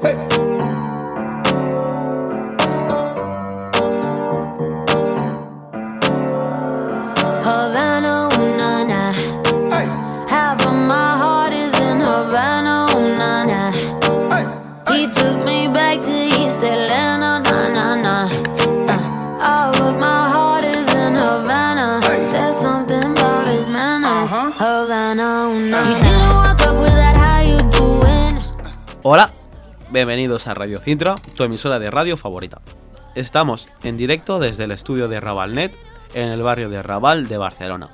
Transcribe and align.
Hey. 0.00 0.37
Bienvenidos 29.98 30.46
a 30.46 30.54
Radio 30.54 30.78
Cintra, 30.78 31.16
tu 31.34 31.42
emisora 31.42 31.80
de 31.80 31.90
radio 31.90 32.16
favorita. 32.16 32.60
Estamos 33.16 33.66
en 33.82 33.96
directo 33.96 34.38
desde 34.38 34.62
el 34.62 34.70
estudio 34.70 35.08
de 35.08 35.18
Rabalnet 35.18 35.74
en 36.14 36.28
el 36.28 36.40
barrio 36.40 36.68
de 36.68 36.84
Raval 36.84 37.26
de 37.26 37.36
Barcelona. 37.36 37.88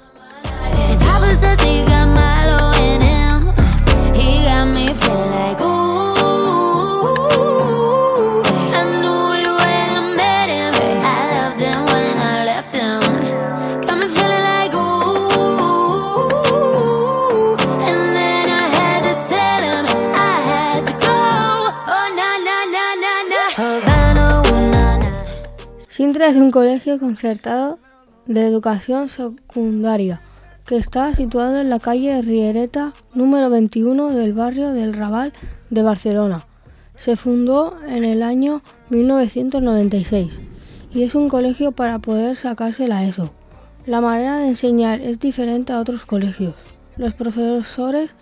Sintra 25.95 26.27
es 26.27 26.37
un 26.37 26.51
colegio 26.51 26.99
concertado 26.99 27.79
de 28.27 28.45
educación 28.45 29.09
secundaria 29.09 30.23
que 30.67 30.77
está 30.77 31.15
situado 31.15 31.61
en 31.61 31.71
la 31.71 31.79
calle 31.79 32.21
Riereta 32.21 32.93
número 33.15 33.49
21 33.49 34.11
del 34.11 34.33
barrio 34.33 34.73
del 34.73 34.93
Raval 34.93 35.33
de 35.71 35.83
Barcelona. 35.85 36.47
Se 36.97 37.15
fundó 37.15 37.79
en 37.87 38.03
el 38.03 38.25
año 38.25 38.61
1996 38.91 40.41
y 40.93 41.05
es 41.05 41.15
un 41.15 41.29
colegio 41.29 41.71
para 41.71 42.01
poder 42.01 42.35
sacarse 42.35 42.89
la 42.89 43.05
ESO. 43.05 43.31
La 43.87 44.01
manera 44.01 44.39
de 44.39 44.49
enseñar 44.49 45.01
es 45.01 45.21
diferente 45.21 45.73
a 45.73 45.79
otros 45.79 46.05
colegios. 46.05 46.57
Los 46.97 47.15
profesores 47.15 48.17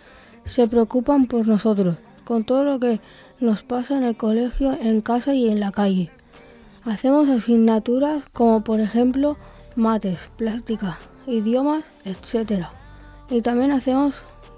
se 0.45 0.69
preocupan 0.69 1.25
por 1.25 1.49
nosotros, 1.49 1.97
con 2.25 2.45
todo 2.45 2.65
lo 2.65 2.79
que 2.79 3.01
nos 3.41 3.63
pasa 3.63 3.97
en 3.97 4.05
el 4.05 4.17
colegio, 4.19 4.77
en 4.79 5.01
casa 5.01 5.33
y 5.33 5.49
en 5.49 5.59
la 5.59 5.73
calle. 5.73 6.11
Hacemos 6.85 7.29
asignaturas 7.29 8.25
como 8.33 8.65
por 8.65 8.81
ejemplo 8.81 9.37
mates, 9.77 10.31
plástica, 10.37 10.99
idiomas, 11.27 11.85
etc. 12.05 12.67
Y 13.31 13.41
también 13.41 13.71
hacemos 13.71 14.17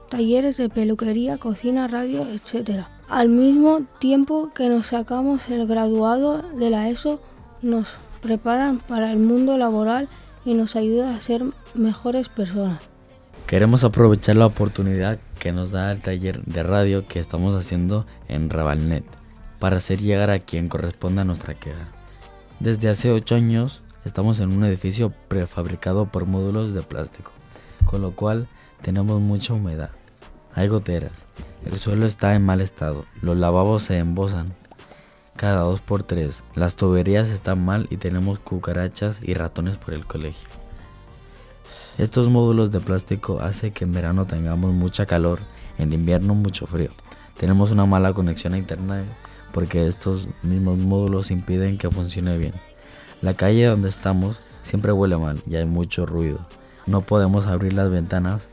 talleres 0.08 0.56
de 0.56 0.68
peluquería, 0.70 1.36
cocina, 1.36 1.86
radio, 1.86 2.26
etc. 2.28 2.84
Al 3.08 3.28
mismo 3.28 3.82
tiempo 3.98 4.50
que 4.54 4.68
nos 4.68 4.86
sacamos 4.88 5.48
el 5.48 5.66
graduado 5.66 6.38
de 6.38 6.70
la 6.70 6.88
ESO, 6.88 7.20
nos 7.60 7.96
preparan 8.22 8.78
para 8.78 9.12
el 9.12 9.18
mundo 9.18 9.58
laboral 9.58 10.08
y 10.46 10.54
nos 10.54 10.76
ayuda 10.76 11.14
a 11.14 11.20
ser 11.20 11.44
mejores 11.74 12.30
personas. 12.30 12.88
Queremos 13.46 13.84
aprovechar 13.84 14.36
la 14.36 14.46
oportunidad 14.46 15.18
que 15.38 15.52
nos 15.52 15.70
da 15.70 15.92
el 15.92 16.00
taller 16.00 16.42
de 16.44 16.62
radio 16.62 17.06
que 17.06 17.20
estamos 17.20 17.54
haciendo 17.54 18.06
en 18.28 18.48
Rabalnet 18.48 19.04
para 19.58 19.76
hacer 19.76 20.00
llegar 20.00 20.30
a 20.30 20.38
quien 20.38 20.68
corresponda 20.68 21.24
nuestra 21.24 21.54
queja. 21.54 21.88
Desde 22.64 22.88
hace 22.88 23.10
8 23.10 23.34
años 23.34 23.82
estamos 24.06 24.40
en 24.40 24.50
un 24.50 24.64
edificio 24.64 25.12
prefabricado 25.28 26.06
por 26.06 26.24
módulos 26.24 26.72
de 26.72 26.80
plástico, 26.80 27.30
con 27.84 28.00
lo 28.00 28.12
cual 28.12 28.48
tenemos 28.80 29.20
mucha 29.20 29.52
humedad. 29.52 29.90
Hay 30.54 30.68
goteras, 30.68 31.12
el 31.66 31.78
suelo 31.78 32.06
está 32.06 32.34
en 32.34 32.42
mal 32.42 32.62
estado, 32.62 33.04
los 33.20 33.36
lavabos 33.36 33.82
se 33.82 33.98
embosan 33.98 34.54
cada 35.36 35.60
dos 35.60 35.82
por 35.82 36.04
tres, 36.04 36.42
las 36.54 36.74
tuberías 36.74 37.28
están 37.28 37.62
mal 37.62 37.86
y 37.90 37.98
tenemos 37.98 38.38
cucarachas 38.38 39.20
y 39.22 39.34
ratones 39.34 39.76
por 39.76 39.92
el 39.92 40.06
colegio. 40.06 40.48
Estos 41.98 42.30
módulos 42.30 42.72
de 42.72 42.80
plástico 42.80 43.40
hacen 43.40 43.74
que 43.74 43.84
en 43.84 43.92
verano 43.92 44.24
tengamos 44.24 44.72
mucha 44.72 45.04
calor, 45.04 45.40
en 45.76 45.92
invierno 45.92 46.34
mucho 46.34 46.66
frío. 46.66 46.92
Tenemos 47.38 47.72
una 47.72 47.84
mala 47.84 48.14
conexión 48.14 48.54
a 48.54 48.58
internet 48.58 49.04
porque 49.54 49.86
estos 49.86 50.28
mismos 50.42 50.78
módulos 50.78 51.30
impiden 51.30 51.78
que 51.78 51.90
funcione 51.90 52.36
bien. 52.36 52.52
La 53.22 53.34
calle 53.34 53.66
donde 53.66 53.88
estamos 53.88 54.40
siempre 54.62 54.90
huele 54.90 55.16
mal 55.16 55.40
y 55.46 55.54
hay 55.54 55.64
mucho 55.64 56.06
ruido. 56.06 56.40
No 56.86 57.02
podemos 57.02 57.46
abrir 57.46 57.72
las 57.72 57.88
ventanas 57.88 58.48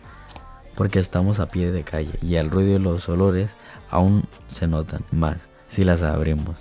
porque 0.76 1.00
estamos 1.00 1.40
a 1.40 1.48
pie 1.50 1.72
de 1.72 1.84
calle 1.84 2.14
y 2.22 2.36
el 2.36 2.52
ruido 2.52 2.76
y 2.76 2.80
los 2.80 3.10
olores 3.10 3.56
aún 3.90 4.26
se 4.48 4.68
notan 4.68 5.04
más 5.12 5.38
si 5.68 5.84
las 5.84 6.04
abrimos. 6.04 6.56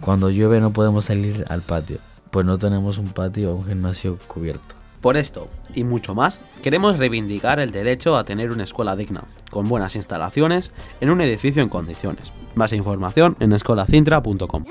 Cuando 0.00 0.30
llueve 0.30 0.60
no 0.60 0.72
podemos 0.72 1.06
salir 1.06 1.44
al 1.48 1.62
patio, 1.62 1.98
pues 2.30 2.46
no 2.46 2.58
tenemos 2.58 2.98
un 2.98 3.08
patio 3.08 3.52
o 3.52 3.56
un 3.56 3.64
gimnasio 3.64 4.16
cubierto. 4.28 4.75
Por 5.00 5.16
esto 5.16 5.48
y 5.74 5.84
mucho 5.84 6.14
más, 6.14 6.40
queremos 6.62 6.98
reivindicar 6.98 7.60
el 7.60 7.70
derecho 7.70 8.16
a 8.16 8.24
tener 8.24 8.50
una 8.50 8.64
escuela 8.64 8.96
digna, 8.96 9.24
con 9.50 9.68
buenas 9.68 9.96
instalaciones, 9.96 10.70
en 11.00 11.10
un 11.10 11.20
edificio 11.20 11.62
en 11.62 11.68
condiciones. 11.68 12.32
Más 12.54 12.72
información 12.72 13.36
en 13.40 13.52
escolacintra.com. 13.52 14.64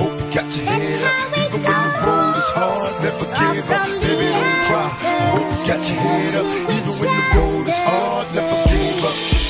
Hope 0.00 0.18
you 0.18 0.34
got 0.34 0.56
your 0.56 0.64
head 0.64 1.02
up. 1.04 1.38
Even 1.38 1.62
when 1.62 1.62
the 1.62 2.06
road 2.06 2.36
is 2.36 2.48
hard, 2.54 3.02
never 3.02 3.24
give 3.54 3.70
up. 3.70 4.19
The. 4.70 4.88
Hope 5.34 5.50
you 5.50 5.66
got 5.66 5.82
your 5.90 5.98
head 5.98 6.34
up. 6.38 6.46
Even 6.70 6.94
when 7.02 7.10
the 7.10 7.26
road 7.34 7.66
is 7.68 7.80
hard, 7.82 8.26
never 8.34 8.58
give 8.70 9.04
up. 9.04 9.40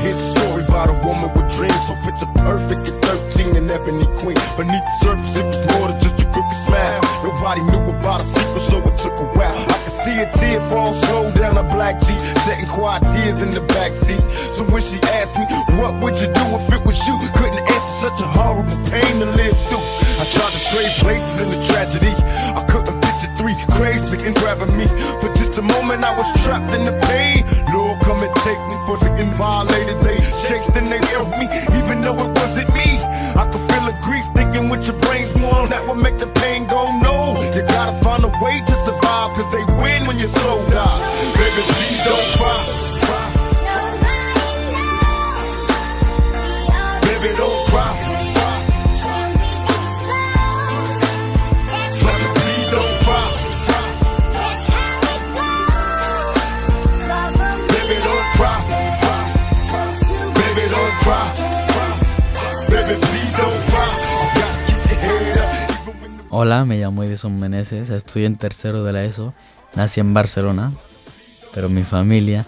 Here's 0.00 0.16
a 0.16 0.30
story 0.32 0.64
about 0.64 0.88
a 0.88 0.96
woman 1.04 1.28
with 1.34 1.50
dreams. 1.52 1.76
So 1.84 1.94
picture 2.00 2.30
perfect 2.40 2.88
at 2.88 2.96
13 3.04 3.56
and 3.56 3.70
ebony 3.70 4.06
queen. 4.16 4.38
Beneath 4.56 4.86
the 4.86 4.96
surface, 5.02 5.36
it 5.36 5.44
was 5.44 5.60
more 5.74 5.88
than 5.88 6.00
just 6.00 6.16
a 6.22 6.26
crooked 6.32 6.58
smile. 6.64 7.02
Nobody 7.20 7.60
knew 7.68 7.84
about 7.90 8.22
a 8.22 8.24
secret, 8.24 8.64
so 8.64 8.78
it 8.80 8.96
took 8.96 9.18
a 9.20 9.28
while. 9.36 9.52
I 9.52 9.76
could 9.84 9.96
see 10.00 10.16
a 10.24 10.26
tear 10.38 10.60
fall 10.70 10.94
slow 10.94 11.30
down 11.34 11.58
a 11.58 11.64
black 11.64 12.00
Jeep, 12.00 12.20
shedding 12.46 12.68
quiet 12.68 13.02
tears 13.12 13.42
in 13.42 13.50
the 13.50 13.60
back 13.76 13.92
seat. 13.92 14.22
So 14.56 14.64
when 14.72 14.80
she 14.80 14.96
asked 15.20 15.36
me, 15.36 15.44
what 15.76 16.00
would 16.00 16.16
you 16.20 16.32
do 16.32 16.46
if 16.56 16.72
it 16.72 16.82
was 16.86 16.96
you? 17.06 17.18
Couldn't 17.36 17.60
answer 17.60 18.08
such 18.08 18.20
a 18.22 18.28
horrible 18.30 18.78
pain 18.88 19.14
to 19.20 19.28
live 19.36 19.58
through. 19.68 19.84
I 20.16 20.24
tried 20.32 20.54
to 20.54 20.62
trade 20.72 20.94
places 21.02 21.44
in 21.44 21.48
the 21.50 21.60
tragedy. 21.66 22.14
I 22.56 22.64
three 22.70 22.79
crazy 23.76 24.16
and 24.26 24.34
grabbing 24.36 24.76
me. 24.76 24.86
For 25.20 25.28
just 25.34 25.58
a 25.58 25.62
moment, 25.62 26.04
I 26.04 26.16
was 26.16 26.28
trapped 26.44 26.72
in 26.74 26.84
the 26.84 26.96
pain. 27.08 27.44
Lord, 27.72 28.00
come 28.00 28.20
and 28.22 28.34
take 28.46 28.60
me 28.68 28.76
for 28.86 28.96
getting 28.98 29.32
violated. 29.34 29.98
They 30.00 30.18
chased 30.48 30.76
and 30.76 30.86
they 30.86 31.00
held 31.08 31.30
me, 31.38 31.46
even 31.78 32.00
though 32.00 32.16
it 32.16 32.30
wasn't 32.38 32.72
me. 32.74 32.98
I 33.36 33.48
could 33.50 33.64
feel 33.70 33.84
the 33.86 33.96
grief 34.02 34.26
thinking 34.34 34.68
with 34.68 34.86
your 34.86 34.98
brains 35.00 35.34
more. 35.36 35.66
That 35.68 35.86
would 35.86 36.00
make 36.02 36.18
the 36.18 36.26
pain 36.42 36.66
go 36.66 36.90
no. 36.98 37.40
You 37.54 37.62
gotta 37.62 37.96
find 38.04 38.24
a 38.24 38.32
way 38.42 38.60
to 38.60 38.74
survive, 38.86 39.34
cause 39.36 39.50
they 39.52 39.64
win 39.82 40.06
when 40.06 40.18
your 40.18 40.32
soul 40.42 40.60
Hola, 66.42 66.64
me 66.64 66.78
llamo 66.78 67.02
Edison 67.02 67.38
Meneses, 67.38 67.90
estoy 67.90 68.24
en 68.24 68.36
tercero 68.36 68.82
de 68.82 68.94
la 68.94 69.04
ESO, 69.04 69.34
nací 69.74 70.00
en 70.00 70.14
Barcelona, 70.14 70.72
pero 71.54 71.68
mi 71.68 71.82
familia 71.82 72.46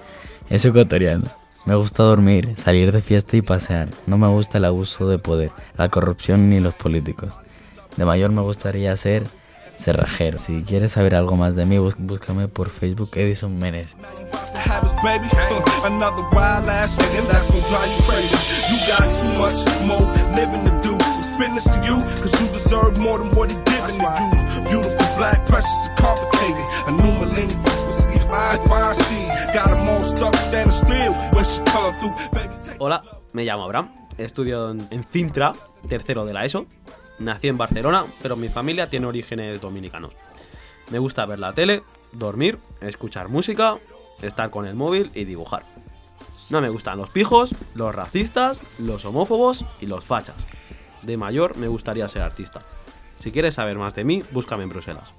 es 0.49 0.65
ecuatoriana. 0.65 1.31
Me 1.67 1.75
gusta 1.75 2.03
dormir, 2.03 2.55
salir 2.57 2.91
de 2.91 3.03
fiesta 3.03 3.37
y 3.37 3.43
pasear. 3.43 3.89
No 4.07 4.17
me 4.17 4.29
gusta 4.29 4.57
el 4.57 4.65
abuso 4.65 5.07
de 5.11 5.19
poder, 5.19 5.51
la 5.77 5.91
corrupción 5.91 6.49
ni 6.49 6.59
los 6.59 6.73
políticos. 6.73 7.35
De 7.99 8.07
mayor 8.07 8.33
me 8.33 8.41
gustaría 8.41 8.97
ser 8.97 9.25
cerrajero. 9.77 10.39
Si 10.39 10.63
quieres 10.63 10.93
saber 10.93 11.15
algo 11.15 11.37
más 11.37 11.55
de 11.55 11.67
mí, 11.67 11.77
búscame 11.77 12.49
por 12.49 12.71
Facebook 12.71 13.11
Edison 13.13 13.59
Meneses. 13.59 13.99
Hola, 32.79 33.03
me 33.33 33.45
llamo 33.45 33.63
Abraham, 33.63 33.93
estudio 34.19 34.71
en 34.71 35.05
Cintra, 35.05 35.53
tercero 35.89 36.25
de 36.25 36.33
la 36.33 36.45
ESO. 36.45 36.67
Nací 37.21 37.47
en 37.47 37.59
Barcelona, 37.59 38.05
pero 38.23 38.35
mi 38.35 38.49
familia 38.49 38.89
tiene 38.89 39.07
orígenes 39.07 39.61
dominicanos. 39.61 40.15
Me 40.91 40.99
gusta 40.99 41.25
ver 41.25 41.39
la 41.39 41.53
tele, 41.53 41.85
dormir, 42.11 42.59
escuchar 42.81 43.29
música, 43.29 43.79
estar 44.21 44.51
con 44.51 44.67
el 44.67 44.75
móvil 44.75 45.13
y 45.15 45.27
dibujar. 45.27 45.65
No 46.51 46.61
me 46.61 46.71
gustan 46.71 46.99
los 46.99 47.11
pijos, 47.11 47.55
los 47.75 47.95
racistas, 47.95 48.59
los 48.81 49.05
homófobos 49.05 49.65
y 49.81 49.87
los 49.87 50.05
fachas. 50.05 50.37
De 51.03 51.17
mayor 51.17 51.57
me 51.57 51.69
gustaría 51.69 52.09
ser 52.09 52.23
artista. 52.23 52.63
Si 53.23 53.31
quieres 53.31 53.55
saber 53.55 53.79
más 53.79 53.95
de 53.95 54.03
mí, 54.03 54.21
búscame 54.33 54.65
en 54.65 54.69
Bruselas. 54.69 55.13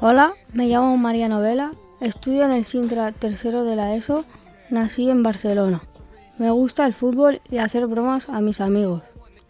Hola, 0.00 0.32
me 0.54 0.66
llamo 0.66 0.96
María 0.96 1.28
Novela, 1.28 1.72
estudio 2.00 2.46
en 2.46 2.52
el 2.52 2.64
Sintra 2.64 3.12
tercero 3.12 3.64
de 3.64 3.76
la 3.76 3.94
ESO, 3.94 4.24
nací 4.70 5.10
en 5.10 5.22
Barcelona. 5.22 5.82
Me 6.38 6.50
gusta 6.50 6.84
el 6.84 6.92
fútbol 6.92 7.40
y 7.50 7.58
hacer 7.58 7.86
bromas 7.86 8.28
a 8.28 8.40
mis 8.40 8.60
amigos. 8.60 9.02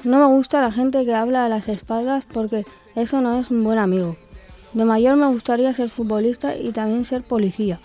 No 0.04 0.18
me 0.18 0.36
gusta 0.36 0.60
la 0.60 0.70
gente 0.70 1.04
que 1.04 1.14
habla 1.14 1.44
a 1.44 1.48
las 1.48 1.68
espaldas 1.68 2.24
porque 2.32 2.64
eso 2.94 3.20
no 3.20 3.40
es 3.40 3.50
un 3.50 3.64
buen 3.64 3.78
amigo. 3.78 4.16
De 4.72 4.84
mayor 4.84 5.16
me 5.16 5.26
gustaría 5.26 5.72
ser 5.72 5.88
futbolista 5.88 6.56
y 6.56 6.70
también 6.70 7.04
ser 7.04 7.22
policía. 7.22 7.80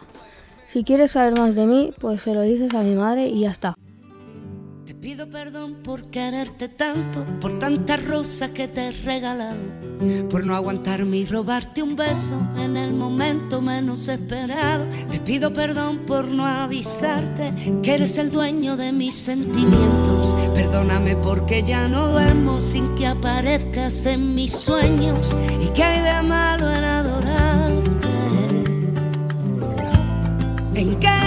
Si 0.70 0.84
quieres 0.84 1.12
saber 1.12 1.40
más 1.40 1.56
de 1.56 1.66
mí, 1.66 1.94
pues 2.00 2.22
se 2.22 2.36
lo 2.36 2.42
dices 2.42 2.74
a 2.76 2.82
mi 2.82 2.96
madre 2.96 3.28
y 3.28 3.40
ya 3.42 3.50
está. 3.50 3.74
Pido 5.02 5.28
perdón 5.28 5.78
por 5.84 6.12
quererte 6.12 6.70
tanto, 6.70 7.26
por 7.40 7.58
tanta 7.58 7.98
rosa 7.98 8.54
que 8.54 8.68
te 8.68 8.90
he 8.90 8.92
regalado, 8.92 9.58
por 10.30 10.46
no 10.46 10.54
aguantarme 10.54 11.18
y 11.18 11.26
robarte 11.26 11.82
un 11.82 11.96
beso 11.96 12.40
en 12.60 12.78
el 12.78 12.94
momento 12.94 13.64
menos 13.64 14.08
esperado. 14.10 14.86
Te 15.10 15.20
pido 15.20 15.52
perdón 15.54 16.02
por 16.06 16.26
no 16.26 16.46
avisarte 16.46 17.52
que 17.82 17.96
eres 17.96 18.20
el 18.20 18.30
dueño 18.30 18.78
de 18.78 18.92
mis 18.92 19.16
sentimientos. 19.16 20.36
Perdóname 20.54 21.16
porque 21.16 21.64
ya 21.64 21.88
no 21.88 22.10
duermo 22.10 22.60
sin 22.60 22.94
que 22.94 23.08
aparezcas 23.08 24.06
en 24.06 24.36
mis 24.36 24.52
sueños 24.52 25.36
y 25.60 25.66
que 25.70 25.84
hay 25.84 26.00
de 26.00 26.30
malo 26.30 26.70
en 26.70 26.84
adorarte 26.84 27.92
en 30.76 31.00
quererte 31.00 31.21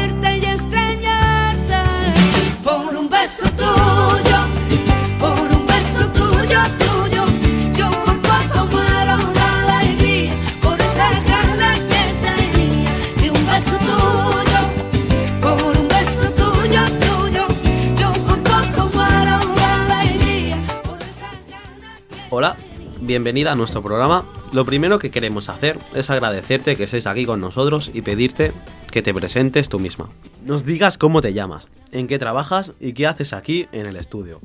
bienvenida 23.14 23.52
a 23.52 23.54
nuestro 23.54 23.80
programa. 23.80 24.24
Lo 24.50 24.64
primero 24.64 24.98
que 24.98 25.12
queremos 25.12 25.48
hacer 25.48 25.78
es 25.94 26.10
agradecerte 26.10 26.74
que 26.74 26.82
estés 26.82 27.06
aquí 27.06 27.26
con 27.26 27.38
nosotros 27.38 27.92
y 27.94 28.02
pedirte 28.02 28.50
que 28.90 29.02
te 29.02 29.14
presentes 29.14 29.68
tú 29.68 29.78
misma. 29.78 30.08
Nos 30.44 30.64
digas 30.64 30.98
cómo 30.98 31.20
te 31.20 31.32
llamas, 31.32 31.68
en 31.92 32.08
qué 32.08 32.18
trabajas 32.18 32.72
y 32.80 32.92
qué 32.92 33.06
haces 33.06 33.32
aquí 33.32 33.68
en 33.70 33.86
el 33.86 33.94
estudio. 33.94 34.40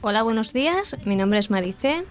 Hola, 0.00 0.24
buenos 0.24 0.52
días. 0.52 0.96
Mi 1.04 1.14
nombre 1.14 1.38
es 1.38 1.48
Marice 1.48 2.02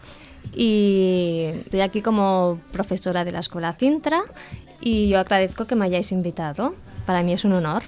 y 0.56 1.48
estoy 1.66 1.82
aquí 1.82 2.02
como 2.02 2.62
profesora 2.72 3.26
de 3.26 3.34
la 3.34 3.40
Escuela 3.40 3.74
Cintra 3.74 4.22
y 4.80 5.10
yo 5.10 5.20
agradezco 5.20 5.68
que 5.68 5.76
me 5.76 5.84
hayáis 5.84 6.14
invitado. 6.14 6.74
Para 7.06 7.22
mí 7.22 7.34
es 7.34 7.44
un 7.44 7.52
honor. 7.52 7.84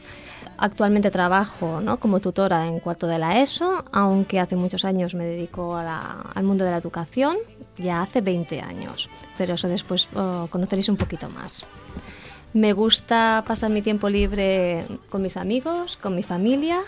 Actualmente 0.57 1.09
trabajo 1.09 1.81
¿no? 1.81 2.01
como 2.01 2.19
tutora 2.19 2.67
en 2.67 2.79
cuarto 2.79 3.07
de 3.07 3.17
la 3.17 3.41
ESO, 3.41 3.85
aunque 3.91 4.39
hace 4.39 4.55
muchos 4.55 4.85
años 4.85 5.15
me 5.15 5.23
dedico 5.25 5.75
al 5.77 6.43
mundo 6.43 6.63
de 6.63 6.71
la 6.71 6.77
educación, 6.77 7.37
ya 7.77 8.01
hace 8.01 8.21
20 8.21 8.61
años, 8.61 9.09
pero 9.37 9.55
eso 9.55 9.67
después 9.67 10.07
oh, 10.15 10.47
conoceréis 10.49 10.89
un 10.89 10.97
poquito 10.97 11.29
más. 11.29 11.65
Me 12.53 12.73
gusta 12.73 13.43
pasar 13.47 13.71
mi 13.71 13.81
tiempo 13.81 14.09
libre 14.09 14.85
con 15.09 15.21
mis 15.21 15.37
amigos, 15.37 15.97
con 15.97 16.15
mi 16.15 16.21
familia 16.21 16.81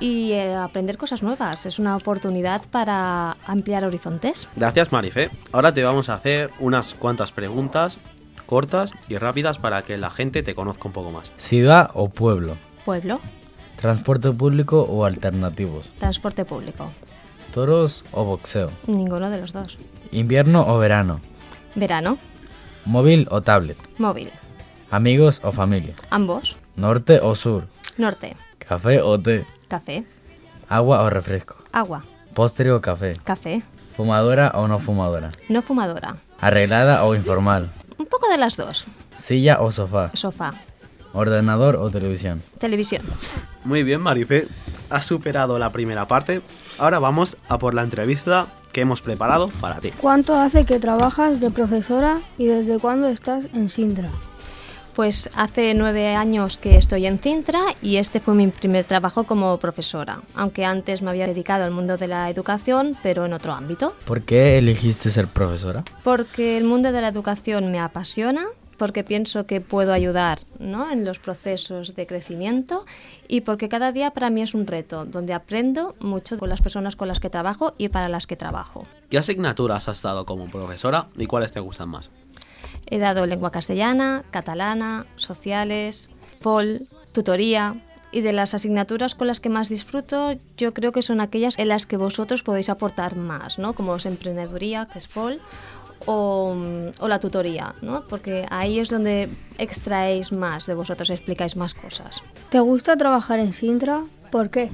y 0.00 0.32
eh, 0.32 0.54
aprender 0.54 0.98
cosas 0.98 1.22
nuevas. 1.22 1.64
Es 1.64 1.78
una 1.78 1.96
oportunidad 1.96 2.62
para 2.70 3.36
ampliar 3.46 3.84
horizontes. 3.84 4.48
Gracias 4.54 4.92
Marife. 4.92 5.30
Ahora 5.50 5.72
te 5.72 5.82
vamos 5.82 6.08
a 6.10 6.14
hacer 6.14 6.50
unas 6.60 6.94
cuantas 6.94 7.32
preguntas 7.32 7.98
cortas 8.46 8.92
y 9.08 9.16
rápidas 9.18 9.58
para 9.58 9.82
que 9.82 9.98
la 9.98 10.10
gente 10.10 10.42
te 10.42 10.54
conozca 10.54 10.88
un 10.88 10.92
poco 10.92 11.10
más. 11.10 11.32
Ciudad 11.36 11.90
o 11.94 12.08
pueblo. 12.08 12.56
Pueblo, 12.84 13.20
Transporte 13.76 14.32
público 14.32 14.82
o 14.82 15.04
alternativos. 15.04 15.86
transporte 15.98 16.44
público. 16.44 16.90
Toros 17.54 18.04
o 18.12 18.24
boxeo. 18.24 18.70
Ninguno 18.86 19.30
de 19.30 19.38
los 19.40 19.52
dos. 19.52 19.78
Invierno 20.12 20.66
o 20.66 20.78
verano. 20.78 21.20
Verano, 21.74 22.18
Móvil 22.84 23.26
o 23.30 23.42
tablet. 23.42 23.76
móvil. 23.98 24.30
Amigos 24.90 25.40
o 25.44 25.52
familia. 25.52 25.94
Ambos. 26.10 26.56
Norte 26.76 27.20
o 27.20 27.34
sur. 27.34 27.64
Norte, 27.98 28.36
Café 28.58 29.02
o 29.02 29.20
té. 29.20 29.44
café. 29.68 30.04
Agua 30.68 31.02
o 31.02 31.10
refresco. 31.10 31.56
Agua, 31.72 32.02
Postre 32.34 32.72
o 32.72 32.80
café. 32.80 33.14
café. 33.24 33.62
Fumadora 33.96 34.52
o 34.54 34.68
no 34.68 34.78
fumadora. 34.78 35.30
No 35.48 35.60
fumadora. 35.60 36.16
Arreglada 36.40 37.04
o 37.04 37.14
informal. 37.14 37.70
Un 37.98 38.06
poco 38.06 38.28
de 38.30 38.38
las 38.38 38.56
dos. 38.56 38.84
Silla 39.16 39.60
o 39.60 39.70
sofá. 39.72 40.10
Sofá, 40.14 40.54
Ordenador 41.12 41.76
o 41.76 41.90
televisión. 41.90 42.42
televisión. 42.58 43.02
Muy 43.64 43.82
bien 43.82 44.00
Marife, 44.00 44.46
has 44.88 45.04
superado 45.04 45.58
la 45.58 45.70
primera 45.70 46.06
parte. 46.06 46.40
Ahora 46.78 46.98
vamos 47.00 47.36
a 47.48 47.58
por 47.58 47.74
la 47.74 47.82
entrevista 47.82 48.46
que 48.78 48.82
hemos 48.82 49.02
preparado 49.02 49.48
para 49.60 49.80
ti. 49.80 49.90
¿Cuánto 50.00 50.38
hace 50.38 50.64
que 50.64 50.78
trabajas 50.78 51.40
de 51.40 51.50
profesora 51.50 52.20
y 52.38 52.46
desde 52.46 52.78
cuándo 52.78 53.08
estás 53.08 53.46
en 53.52 53.68
Sintra? 53.68 54.08
Pues 54.94 55.28
hace 55.34 55.74
nueve 55.74 56.14
años 56.14 56.56
que 56.56 56.76
estoy 56.76 57.06
en 57.06 57.18
Cintra 57.18 57.74
y 57.82 57.96
este 57.96 58.20
fue 58.20 58.34
mi 58.34 58.46
primer 58.46 58.84
trabajo 58.84 59.24
como 59.24 59.56
profesora, 59.56 60.20
aunque 60.36 60.64
antes 60.64 61.02
me 61.02 61.10
había 61.10 61.26
dedicado 61.26 61.64
al 61.64 61.72
mundo 61.72 61.96
de 61.96 62.06
la 62.06 62.30
educación, 62.30 62.96
pero 63.02 63.26
en 63.26 63.32
otro 63.32 63.52
ámbito. 63.52 63.96
¿Por 64.04 64.22
qué 64.22 64.58
elegiste 64.58 65.10
ser 65.10 65.26
profesora? 65.26 65.82
Porque 66.04 66.56
el 66.56 66.62
mundo 66.62 66.92
de 66.92 67.00
la 67.00 67.08
educación 67.08 67.72
me 67.72 67.80
apasiona, 67.80 68.46
porque 68.78 69.04
pienso 69.04 69.46
que 69.46 69.60
puedo 69.60 69.92
ayudar 69.92 70.40
¿no? 70.58 70.90
en 70.90 71.04
los 71.04 71.18
procesos 71.18 71.94
de 71.94 72.06
crecimiento 72.06 72.84
y 73.26 73.42
porque 73.42 73.68
cada 73.68 73.92
día 73.92 74.12
para 74.12 74.30
mí 74.30 74.40
es 74.40 74.54
un 74.54 74.66
reto, 74.66 75.04
donde 75.04 75.34
aprendo 75.34 75.96
mucho 76.00 76.38
con 76.38 76.48
las 76.48 76.62
personas 76.62 76.96
con 76.96 77.08
las 77.08 77.20
que 77.20 77.28
trabajo 77.28 77.74
y 77.76 77.88
para 77.88 78.08
las 78.08 78.26
que 78.26 78.36
trabajo. 78.36 78.84
¿Qué 79.10 79.18
asignaturas 79.18 79.88
has 79.88 80.00
dado 80.00 80.24
como 80.24 80.48
profesora 80.48 81.08
y 81.16 81.26
cuáles 81.26 81.52
te 81.52 81.60
gustan 81.60 81.90
más? 81.90 82.10
He 82.86 82.98
dado 82.98 83.26
lengua 83.26 83.50
castellana, 83.50 84.24
catalana, 84.30 85.06
sociales, 85.16 86.08
FOL, 86.40 86.80
tutoría. 87.12 87.82
Y 88.10 88.22
de 88.22 88.32
las 88.32 88.54
asignaturas 88.54 89.14
con 89.14 89.26
las 89.26 89.38
que 89.38 89.50
más 89.50 89.68
disfruto, 89.68 90.38
yo 90.56 90.72
creo 90.72 90.92
que 90.92 91.02
son 91.02 91.20
aquellas 91.20 91.58
en 91.58 91.68
las 91.68 91.84
que 91.84 91.98
vosotros 91.98 92.42
podéis 92.42 92.70
aportar 92.70 93.16
más, 93.16 93.58
¿no? 93.58 93.74
Como 93.74 93.94
es 93.96 94.06
emprendeduría, 94.06 94.88
que 94.90 94.98
es 94.98 95.08
FOL, 95.08 95.42
o, 96.06 96.54
o 96.98 97.08
la 97.08 97.18
tutoría, 97.18 97.74
¿no? 97.82 98.02
Porque 98.08 98.46
ahí 98.50 98.78
es 98.78 98.88
donde 98.88 99.28
extraéis 99.58 100.32
más 100.32 100.66
de 100.66 100.74
vosotros, 100.74 101.10
explicáis 101.10 101.56
más 101.56 101.74
cosas. 101.74 102.22
¿Te 102.50 102.60
gusta 102.60 102.96
trabajar 102.96 103.38
en 103.38 103.52
Sintra? 103.52 104.02
¿Por 104.30 104.50
qué? 104.50 104.70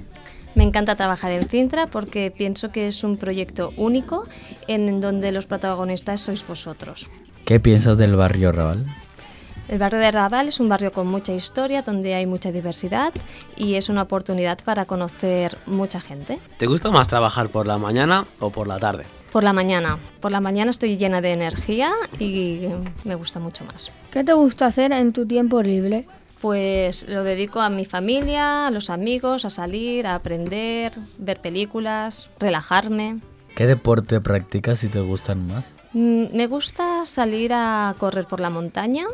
Me 0.54 0.62
encanta 0.62 0.94
trabajar 0.94 1.32
en 1.32 1.48
Cintra 1.48 1.88
porque 1.88 2.30
pienso 2.30 2.70
que 2.70 2.86
es 2.86 3.02
un 3.02 3.16
proyecto 3.16 3.72
único 3.76 4.26
en 4.68 5.00
donde 5.00 5.32
los 5.32 5.46
protagonistas 5.46 6.20
sois 6.20 6.46
vosotros. 6.46 7.08
¿Qué 7.44 7.58
piensas 7.58 7.98
del 7.98 8.14
barrio 8.14 8.52
Raval? 8.52 8.86
El 9.66 9.78
barrio 9.78 9.98
de 9.98 10.10
Raval 10.10 10.48
es 10.48 10.60
un 10.60 10.68
barrio 10.68 10.92
con 10.92 11.06
mucha 11.06 11.32
historia, 11.32 11.82
donde 11.82 12.14
hay 12.14 12.26
mucha 12.26 12.52
diversidad 12.52 13.12
y 13.56 13.74
es 13.74 13.88
una 13.88 14.02
oportunidad 14.02 14.58
para 14.62 14.84
conocer 14.84 15.56
mucha 15.66 16.00
gente. 16.00 16.38
¿Te 16.58 16.66
gusta 16.66 16.90
más 16.90 17.08
trabajar 17.08 17.48
por 17.48 17.66
la 17.66 17.78
mañana 17.78 18.26
o 18.40 18.50
por 18.50 18.68
la 18.68 18.78
tarde? 18.78 19.04
Por 19.34 19.42
la 19.42 19.52
mañana. 19.52 19.98
Por 20.20 20.30
la 20.30 20.40
mañana 20.40 20.70
estoy 20.70 20.96
llena 20.96 21.20
de 21.20 21.32
energía 21.32 21.90
y 22.20 22.68
me 23.02 23.16
gusta 23.16 23.40
mucho 23.40 23.64
más. 23.64 23.90
¿Qué 24.12 24.22
te 24.22 24.32
gusta 24.32 24.66
hacer 24.66 24.92
en 24.92 25.12
tu 25.12 25.26
tiempo 25.26 25.60
libre? 25.60 26.06
pues 26.40 27.08
lo 27.08 27.24
dedico 27.24 27.60
a 27.60 27.68
mi 27.68 27.84
familia, 27.84 28.68
a 28.68 28.70
los 28.70 28.90
amigos, 28.90 29.44
a 29.44 29.50
salir, 29.50 30.06
a 30.06 30.14
aprender, 30.14 30.92
ver 31.18 31.40
películas, 31.40 32.30
relajarme. 32.38 33.20
¿Qué 33.56 33.66
deporte 33.66 34.20
practicas 34.20 34.84
y 34.84 34.88
te 34.88 35.00
gustan 35.00 35.48
más? 35.48 35.64
Mm, 35.94 36.26
Me 36.32 36.46
gusta 36.46 37.04
salir 37.04 37.52
a 37.54 37.96
correr 37.98 38.26
por 38.26 38.38
la 38.38 38.50
montaña 38.50 39.06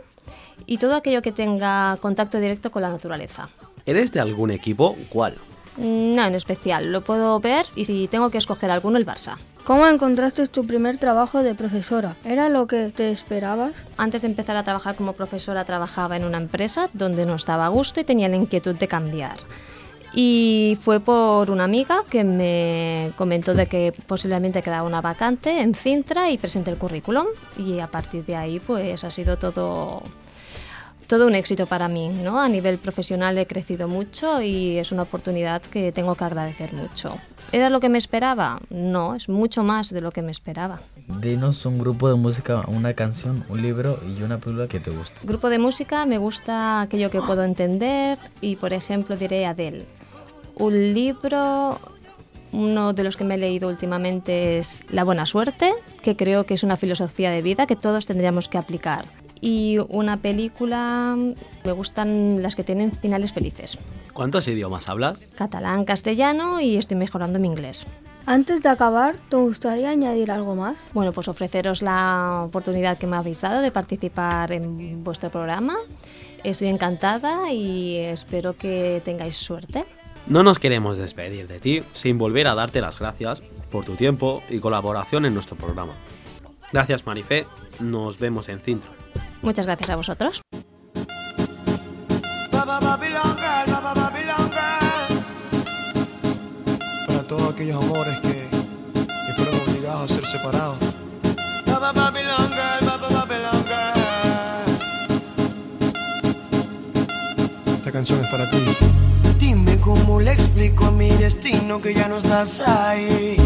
y 0.67 0.77
todo 0.77 0.97
aquello 0.97 1.23
que 1.23 1.33
tenga 1.33 1.97
contacto 2.03 2.41
directo 2.41 2.71
con 2.71 2.83
la 2.83 2.91
naturaleza. 2.91 3.49
¿Eres 3.87 4.13
de 4.13 4.21
algún 4.21 4.51
equipo? 4.51 4.97
¿Cuál? 5.09 5.37
Mm, 5.77 6.15
No 6.15 6.27
en 6.27 6.35
especial, 6.35 6.93
lo 6.93 7.01
puedo 7.03 7.39
ver 7.41 7.67
y 7.75 7.85
si 7.85 8.09
tengo 8.09 8.31
que 8.31 8.39
escoger 8.39 8.71
alguno, 8.71 8.99
el 8.99 9.07
Barça. 9.07 9.37
¿Cómo 9.65 9.87
encontraste 9.87 10.47
tu 10.49 10.67
primer 10.67 10.99
trabajo 10.99 11.43
de 11.43 11.55
profesora? 11.55 12.17
¿Era 12.25 12.49
lo 12.49 12.67
que 12.67 12.91
te 12.91 13.11
esperabas? 13.11 13.73
Antes 13.97 14.23
de 14.23 14.29
empezar 14.29 14.57
a 14.57 14.65
trabajar 14.65 14.97
como 14.97 15.13
profesora 15.13 15.65
trabajaba 15.65 16.17
en 16.17 16.25
una 16.25 16.39
empresa 16.39 16.89
donde 16.95 17.27
no 17.27 17.35
estaba 17.35 17.67
a 17.67 17.69
gusto 17.69 18.01
y 18.01 18.05
tenía 18.05 18.29
la 18.29 18.37
inquietud 18.37 18.75
de 18.77 18.89
cambiar. 18.89 19.37
Y 20.13 20.77
fue 20.83 20.99
por 20.99 21.51
una 21.53 21.65
amiga 21.65 22.03
que 22.11 22.25
me 22.25 23.13
comentó 23.17 23.55
de 23.55 23.67
que 23.67 23.93
posiblemente 24.09 24.61
quedaba 24.63 24.83
una 24.83 25.01
vacante 25.01 25.61
en 25.61 25.75
Cintra 25.75 26.31
y 26.31 26.39
presenté 26.39 26.71
el 26.73 26.79
currículum 26.79 27.27
y 27.57 27.79
a 27.79 27.87
partir 27.87 28.25
de 28.25 28.35
ahí 28.35 28.59
pues 28.59 29.05
ha 29.05 29.11
sido 29.13 29.37
todo 29.37 30.03
todo 31.11 31.27
un 31.27 31.35
éxito 31.35 31.67
para 31.67 31.89
mí, 31.89 32.09
¿no? 32.09 32.39
A 32.39 32.49
nivel 32.49 32.79
profesional 32.79 33.37
he 33.37 33.45
crecido 33.45 33.89
mucho 33.89 34.41
y 34.41 34.79
es 34.79 34.93
una 34.93 35.03
oportunidad 35.03 35.61
que 35.61 35.91
tengo 35.91 36.15
que 36.15 36.23
agradecer 36.23 36.73
mucho. 36.73 37.19
¿Era 37.51 37.69
lo 37.69 37.81
que 37.81 37.89
me 37.89 37.99
esperaba? 37.99 38.61
No, 38.71 39.17
es 39.17 39.29
mucho 39.29 39.65
más 39.65 39.91
de 39.91 40.01
lo 40.03 40.13
que 40.13 40.23
me 40.23 40.31
esperaba. 40.31 40.79
Dinos 41.21 41.67
un 41.67 41.81
grupo 41.81 42.09
de 42.09 42.15
música, 42.15 42.63
una 42.69 42.95
canción, 42.95 43.45
un 43.49 43.61
libro 43.61 43.99
y 44.07 44.23
una 44.23 44.39
película 44.39 44.69
que 44.69 44.79
te 44.79 44.93
guste. 44.93 45.19
Grupo 45.25 45.49
de 45.49 45.59
música 45.59 46.07
me 46.07 46.19
gusta 46.19 46.83
aquello 46.83 47.11
que 47.11 47.21
puedo 47.21 47.43
entender 47.43 48.17
y 48.41 48.55
por 48.55 48.73
ejemplo 48.73 49.17
diré 49.17 49.47
Adele. 49.47 49.87
Un 50.55 50.95
libro, 50.95 51.81
uno 52.53 52.93
de 52.93 53.03
los 53.03 53.17
que 53.17 53.25
me 53.25 53.35
he 53.35 53.39
leído 53.39 53.69
últimamente 53.69 54.59
es 54.59 54.85
La 54.93 55.03
buena 55.03 55.27
suerte, 55.27 55.73
que 56.03 56.15
creo 56.15 56.47
que 56.47 56.55
es 56.55 56.63
una 56.63 56.77
filosofía 56.77 57.33
de 57.33 57.43
vida 57.43 57.67
que 57.67 57.75
todos 57.75 58.07
tendríamos 58.07 58.49
que 58.49 58.59
aplicar. 58.59 59.07
Y 59.41 59.79
una 59.89 60.19
película, 60.19 61.17
me 61.65 61.73
gustan 61.73 62.43
las 62.43 62.57
que 62.57 62.65
tienen 62.65 62.93
finales 62.93 63.33
felices. 63.33 63.79
¿Cuántos 64.13 64.47
idiomas 64.49 64.89
hablas? 64.89 65.19
Catalán, 65.37 65.85
castellano 65.85 66.61
y 66.61 66.77
estoy 66.77 66.97
mejorando 66.97 67.39
mi 67.39 67.49
inglés. 67.49 67.87
Antes 68.27 68.63
de 68.63 68.69
acabar, 68.69 69.17
¿te 69.29 69.37
gustaría 69.37 69.91
añadir 69.91 70.31
algo 70.31 70.55
más? 70.55 70.83
Bueno, 70.93 71.13
pues 71.13 71.27
ofreceros 71.29 71.83
la 71.83 72.43
oportunidad 72.47 72.99
que 72.99 73.07
me 73.07 73.17
habéis 73.17 73.41
dado 73.41 73.61
de 73.61 73.71
participar 73.73 74.53
en 74.53 75.03
vuestro 75.03 75.31
programa. 75.31 75.77
Estoy 76.45 76.69
encantada 76.69 77.51
y 77.53 77.97
espero 77.97 78.57
que 78.57 79.01
tengáis 79.05 79.37
suerte. 79.37 79.85
No 80.27 80.43
nos 80.43 80.59
queremos 80.59 80.99
despedir 80.99 81.49
de 81.49 81.61
ti 81.61 81.83
sin 81.93 82.19
volver 82.19 82.47
a 82.47 82.55
darte 82.55 82.81
las 82.81 82.99
gracias 82.99 83.43
por 83.71 83.85
tu 83.85 83.95
tiempo 83.97 84.43
y 84.49 84.61
colaboración 84.61 85.25
en 85.25 85.35
nuestro 85.35 85.57
programa. 85.57 85.95
Gracias 86.73 87.07
Marifé, 87.07 87.47
nos 87.81 88.19
vemos 88.19 88.49
en 88.49 88.61
Cintra. 88.61 89.00
Muchas 89.43 89.67
gracias 89.67 89.91
a 89.91 89.97
vosotros. 89.97 90.43
Para 97.07 97.23
todos 97.27 97.53
aquellos 97.53 97.83
amores 97.83 98.21
que, 98.21 98.49
que 99.27 99.33
fueron 99.35 99.55
obligados 99.69 100.11
a 100.11 100.15
ser 100.15 100.27
separados. 100.27 100.77
Esta 107.77 107.93
canción 107.93 108.21
es 108.21 108.27
para 108.29 108.51
ti. 108.51 108.59
Dime 109.39 109.81
cómo 109.81 110.21
le 110.21 110.33
explico 110.33 110.87
a 110.87 110.91
mi 110.91 111.09
destino 111.11 111.81
que 111.81 111.95
ya 111.95 112.09
no 112.09 112.19
estás 112.19 112.61
ahí. 112.61 113.37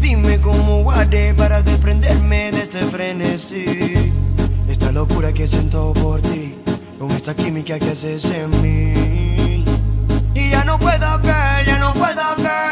Dime 0.00 0.38
cómo 0.40 0.82
guardé 0.82 1.34
para 1.34 1.62
desprenderme 1.62 2.52
de 2.52 2.62
este 2.62 2.80
frenesí. 2.80 4.09
Locura 5.00 5.32
que 5.32 5.48
siento 5.48 5.94
por 5.94 6.20
ti, 6.20 6.54
con 6.98 7.10
esta 7.12 7.34
química 7.34 7.78
que 7.78 7.88
haces 7.88 8.22
en 8.32 8.50
mí. 8.60 9.64
Y 10.34 10.50
ya 10.50 10.62
no 10.62 10.78
puedo 10.78 11.22
que, 11.22 11.32
ya 11.64 11.78
no 11.78 11.94
puedo 11.94 12.36
que. 12.36 12.69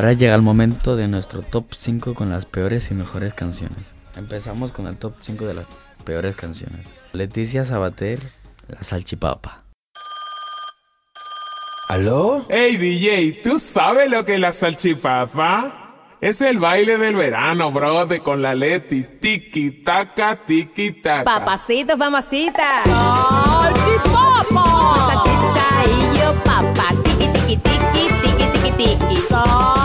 Ahora 0.00 0.14
llega 0.14 0.34
el 0.34 0.40
momento 0.40 0.96
de 0.96 1.08
nuestro 1.08 1.42
top 1.42 1.74
5 1.74 2.14
con 2.14 2.30
las 2.30 2.46
peores 2.46 2.90
y 2.90 2.94
mejores 2.94 3.34
canciones. 3.34 3.94
Empezamos 4.16 4.72
con 4.72 4.86
el 4.86 4.96
top 4.96 5.12
5 5.20 5.44
de 5.44 5.52
las 5.52 5.66
peores 6.06 6.34
canciones. 6.36 6.86
Leticia 7.12 7.64
Sabater, 7.64 8.18
La 8.66 8.82
Salchipapa. 8.82 9.64
¿Aló? 11.90 12.42
Hey 12.48 12.78
DJ, 12.78 13.42
¿tú 13.44 13.58
sabes 13.58 14.10
lo 14.10 14.24
que 14.24 14.36
es 14.36 14.40
la 14.40 14.52
salchipapa? 14.52 16.16
Es 16.22 16.40
el 16.40 16.58
baile 16.58 16.96
del 16.96 17.16
verano, 17.16 17.70
brother, 17.70 18.22
con 18.22 18.40
la 18.40 18.54
Leti. 18.54 19.02
Tiki, 19.02 19.82
taka, 19.84 20.46
tiki, 20.46 20.92
taka. 20.92 21.24
Papacito, 21.24 21.98
mamacita. 21.98 22.84
Salchipapa. 22.84 24.64
Salchicha 25.08 25.68
y 25.84 26.18
yo 26.18 26.32
papa. 26.42 26.88
Tiki, 27.04 27.26
tiki, 27.26 27.56
tiki, 27.58 28.08
tiki, 28.22 28.44
tiki, 28.50 28.70
tiki. 28.78 29.16
Salchipapa. 29.28 29.79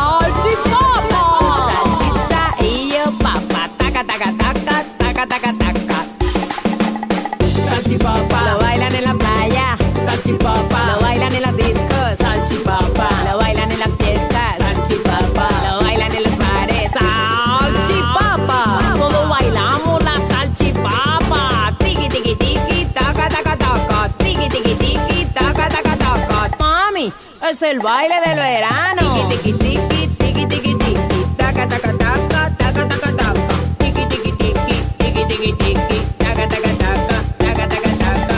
El 27.66 27.80
baile 27.80 28.16
del 28.26 28.38
verano. 28.38 29.02
Tiki, 29.02 29.54
tiki, 29.54 29.54
tiki, 29.54 30.08
tiki, 30.20 30.46
tiki, 30.46 30.76
tiki. 30.76 31.26
Taca, 31.38 31.68
taca, 31.68 31.92
taca, 31.98 32.52
taca, 32.58 32.88
taca, 32.88 33.12
taca. 33.12 33.34
Tiki, 33.80 34.06
tiki, 34.06 34.32
tiki, 34.34 34.84
tiki, 35.00 35.26
tiki, 35.26 35.54
tiki. 35.54 36.00
Taca, 36.20 36.48
taca, 36.48 36.70
taca, 36.78 37.18
taca, 37.40 37.68
taca, 37.68 37.92
taca. 37.98 38.38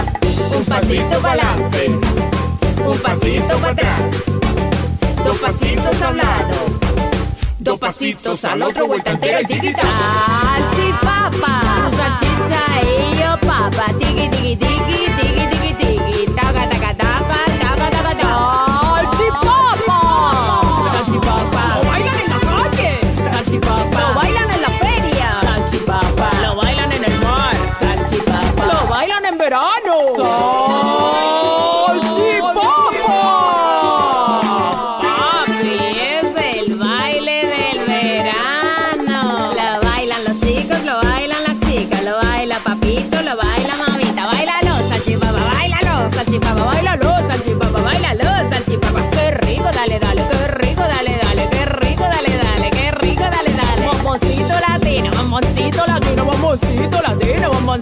Un 0.58 0.64
pasito 0.66 1.20
para 1.22 1.44
adelante, 1.44 1.82
un 2.88 2.98
pasito 3.00 3.58
para 3.60 3.72
atrás, 3.74 4.02
dos 5.26 5.38
pasitos 5.38 6.02
a 6.02 6.10
un 6.10 6.18
lado, 6.18 6.56
dos 7.60 7.80
pasitos 7.80 8.46
al 8.46 8.62
otro, 8.62 8.88
vuelta 8.88 9.12
entera 9.12 9.42
y 9.42 9.46
tiki 9.46 9.74
Salchipapa, 9.74 11.62
salchicha 11.98 12.64
y 12.84 13.20
yo 13.20 13.32
papa, 13.46 13.86
tiki 14.00 14.30
tiki 14.30 14.56
tiki 14.56 14.58
tiki 14.58 14.78
tiki 14.88 15.12
tiki, 15.18 15.27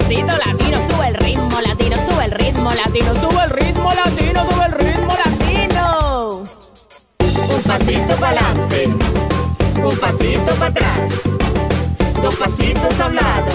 bomboncito 0.05 0.37
latino. 0.37 0.77
Sube 0.89 1.07
el 1.07 1.15
ritmo 1.15 1.61
latino, 1.61 1.97
sube 2.09 2.25
el 2.25 2.31
ritmo 2.31 2.71
latino, 2.71 3.15
sube 3.15 3.43
el 3.43 3.49
ritmo 3.49 3.91
latino, 3.93 4.45
sube 4.49 4.65
el 4.65 4.71
ritmo 4.71 5.13
latino. 5.25 6.43
Un 7.55 7.61
pasito 7.63 8.15
para 8.19 8.41
adelante, 8.41 8.87
un 9.83 9.97
pasito 9.97 10.45
pasito 10.45 10.55
para 10.55 10.67
atrás, 10.67 11.11
dos 12.21 12.35
pasitos 12.35 12.99
a 12.99 13.05
un 13.07 13.15
lado, 13.15 13.51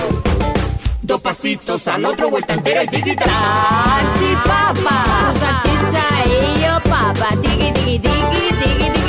dos 1.03 1.21
pasitos 1.21 1.89
al 1.89 2.05
otro, 2.05 2.31
vuelta 2.31 2.55
entera 2.55 2.85
y 2.85 2.89
tiquita. 2.89 3.25
Salchipapa, 3.25 5.05
salchicha 5.39 6.05
y 6.27 6.63
yo 6.63 6.81
papa, 6.91 7.37
tiki 7.43 7.73
tiki 7.73 7.99
tiki 7.99 8.55
tiki 8.63 9.00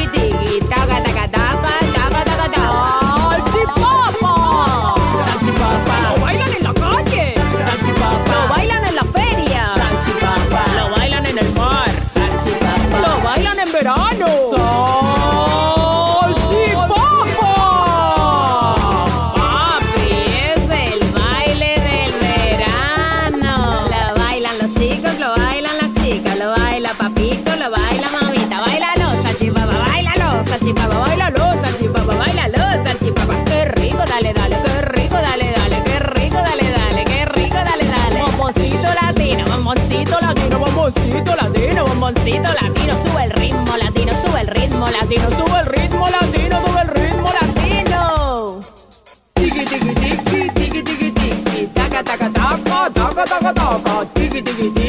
bomboncito 42.32 42.54
latino. 42.62 42.94
Sube 43.04 43.24
el 43.24 43.32
ritmo 43.32 43.78
latino, 43.78 44.14
sube 44.26 44.42
el 44.42 44.48
ritmo 44.48 44.88
latino, 44.88 45.30
sube 45.32 45.60
el 45.60 45.66
ritmo 45.66 46.08
latino, 46.10 46.66
sube 46.66 46.82
el 46.82 46.88
ritmo 46.88 47.30
latino. 47.42 48.60
Tiki 49.34 49.66
tiki 49.66 49.94
tiki 49.96 50.50
tiki 50.54 50.84
tiki 50.84 51.12
tiki 51.12 51.68
taca 51.74 52.04
taca 52.04 52.30
taca 52.30 52.90
taca 52.94 53.26
taca 53.26 53.54
taca 53.54 54.06
tiki 54.14 54.42
tiki 54.42 54.70
tiki 54.70 54.81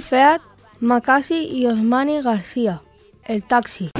Feat, 0.00 0.40
Macasi 0.80 1.48
y 1.50 1.66
Osmani 1.66 2.22
García. 2.22 2.82
El 3.24 3.42
taxi. 3.42 3.90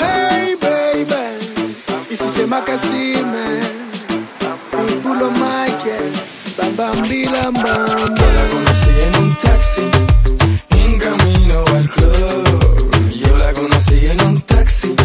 Hey 0.00 0.56
baby, 0.60 1.24
ici 2.10 2.28
c'est 2.28 2.46
Macassime, 2.46 3.60
Pitbull 4.70 5.22
o 5.22 5.30
Michael, 5.30 6.12
Bam 6.56 6.76
Bam 6.76 7.02
Bilam 7.02 7.54
Bam. 7.54 7.86
Yo 8.18 8.26
la 8.38 8.44
conocí 8.52 8.92
en 9.06 9.14
un 9.22 9.34
taxi, 9.36 9.82
en 10.70 10.98
camino 10.98 11.64
al 11.76 11.88
club. 11.88 13.10
Yo 13.14 13.36
la 13.38 13.52
conocí 13.52 14.06
en 14.06 14.20
un 14.26 14.40
taxi, 14.40 14.96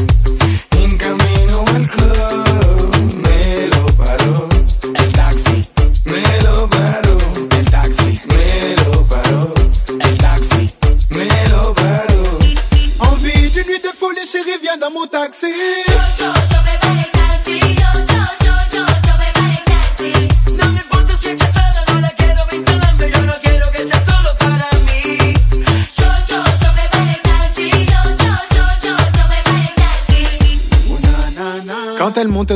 chérie, 14.43 14.59
viens 14.61 14.77
dans 14.77 14.91
mon 14.91 15.05
taxi. 15.07 15.47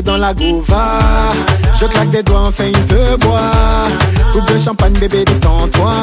Dans 0.02 0.18
la 0.18 0.34
gouva, 0.34 1.00
je 1.80 1.86
claque 1.86 2.10
des 2.10 2.24
doigts, 2.24 2.48
enfin 2.48 2.66
il 2.66 2.86
te 2.86 3.16
boit. 3.18 3.52
Coupe 4.32 4.52
de 4.52 4.58
champagne, 4.58 4.94
bébé, 4.94 5.24
détends-toi. 5.26 5.94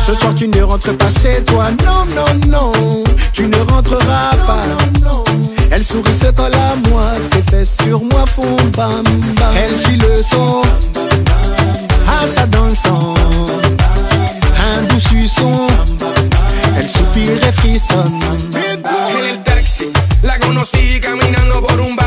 Ce 0.00 0.14
soir, 0.14 0.34
tu 0.34 0.48
ne 0.48 0.62
rentres 0.62 0.96
pas 0.96 1.10
chez 1.10 1.42
toi. 1.44 1.66
Non, 1.84 2.04
non, 2.14 2.50
non, 2.50 3.04
tu 3.32 3.46
ne 3.46 3.56
rentreras 3.70 4.30
pas. 4.46 4.64
Elle 5.70 5.84
sourit, 5.84 6.12
se 6.12 6.30
colle 6.32 6.54
à 6.54 6.88
moi, 6.88 7.04
ses 7.20 7.42
fesses 7.50 7.76
sur 7.82 8.02
moi 8.02 8.24
font 8.26 8.56
bam 8.76 9.02
bam. 9.02 9.54
Elle 9.56 9.76
suit 9.76 9.96
le 9.96 10.22
son, 10.22 10.62
ah 12.08 12.26
ça 12.26 12.46
dans 12.46 12.66
le 12.66 12.74
sang. 12.74 13.14
Un 14.58 14.82
doux 14.88 15.00
suçon, 15.00 15.66
elle 16.78 16.88
soupire 16.88 17.44
et 17.48 17.52
frissonne. 17.52 18.20
En 18.84 19.24
el 19.24 19.42
taxi, 19.42 19.92
la 20.22 20.38
caminando. 20.38 22.03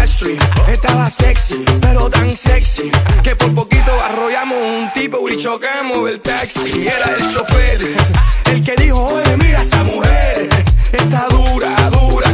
Estaba 0.67 1.10
sexy, 1.10 1.63
pero 1.82 2.10
tan 2.10 2.32
sexy 2.32 2.91
que 3.23 3.36
por 3.36 3.53
poquito 3.56 3.91
arrollamos 4.01 4.58
un 4.58 4.91
tipo 4.93 5.27
y 5.30 5.38
chocamos 5.38 6.10
el 6.10 6.19
taxi. 6.19 6.88
Era 6.88 7.15
el 7.15 7.34
chofer, 7.34 7.80
el 8.51 8.63
que 8.63 8.75
dijo, 8.75 9.06
oye, 9.06 9.38
mira 9.38 9.62
esa 9.62 9.84
mujer. 9.84 10.49
Está 10.91 11.27
dura, 11.30 11.89
dura, 11.89 12.34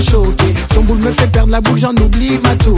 Son 0.00 0.82
boule 0.82 0.98
me 0.98 1.10
fait 1.10 1.26
perdre 1.28 1.50
la 1.50 1.60
boule, 1.62 1.78
j'en 1.78 1.92
oublie 1.92 2.38
ma 2.42 2.54
tournée. 2.56 2.75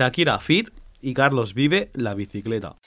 Shakira 0.00 0.40
Fit 0.40 0.70
y 1.02 1.12
Carlos 1.12 1.52
Vive 1.52 1.90
la 1.92 2.14
bicicleta. 2.14 2.78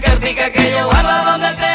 cartica 0.00 0.50
que 0.50 0.70
yo 0.70 0.86
guardo 0.86 1.30
donde 1.30 1.48
te 1.54 1.69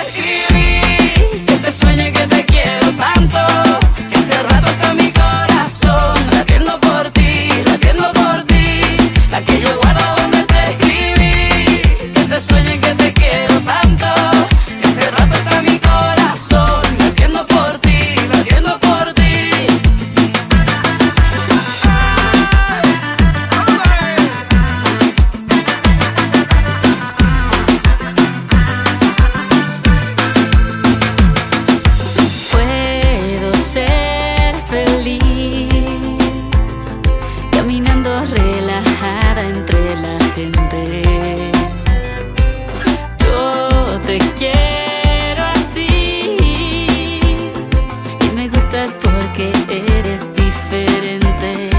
que 49.35 49.51
eres 49.69 50.33
diferente. 50.33 51.69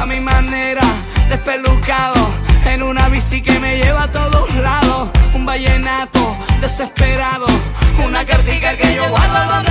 A 0.00 0.06
mi 0.06 0.20
manera, 0.20 0.82
despelucado, 1.28 2.30
en 2.64 2.82
una 2.82 3.08
bici 3.08 3.42
que 3.42 3.60
me 3.60 3.76
lleva 3.76 4.04
a 4.04 4.12
todos 4.12 4.54
lados. 4.54 5.10
Un 5.34 5.44
vallenato 5.44 6.36
desesperado, 6.62 7.46
una 8.04 8.24
cartica 8.24 8.76
que 8.76 8.94
yo 8.94 9.08
guardo 9.10 9.54
donde 9.54 9.67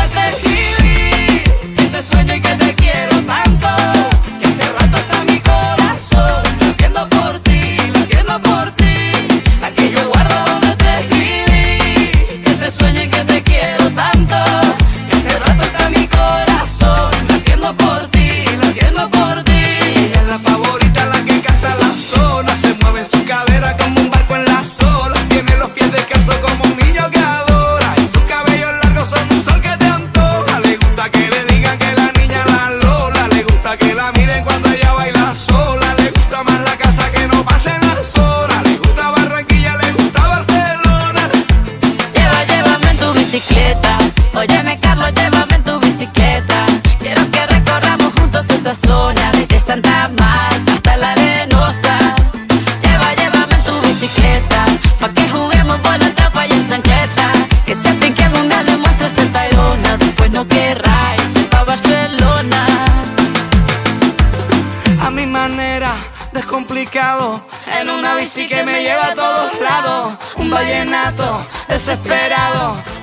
desesperado. 71.87 72.96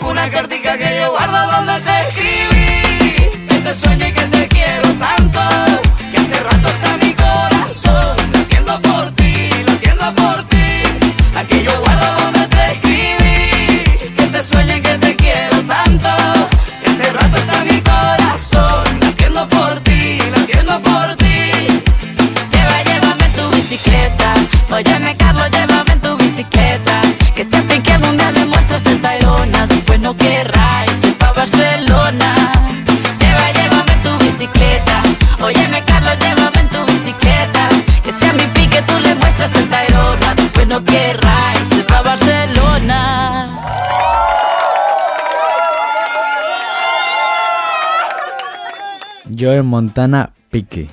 Santana 49.95 50.29
Pique. 50.51 50.89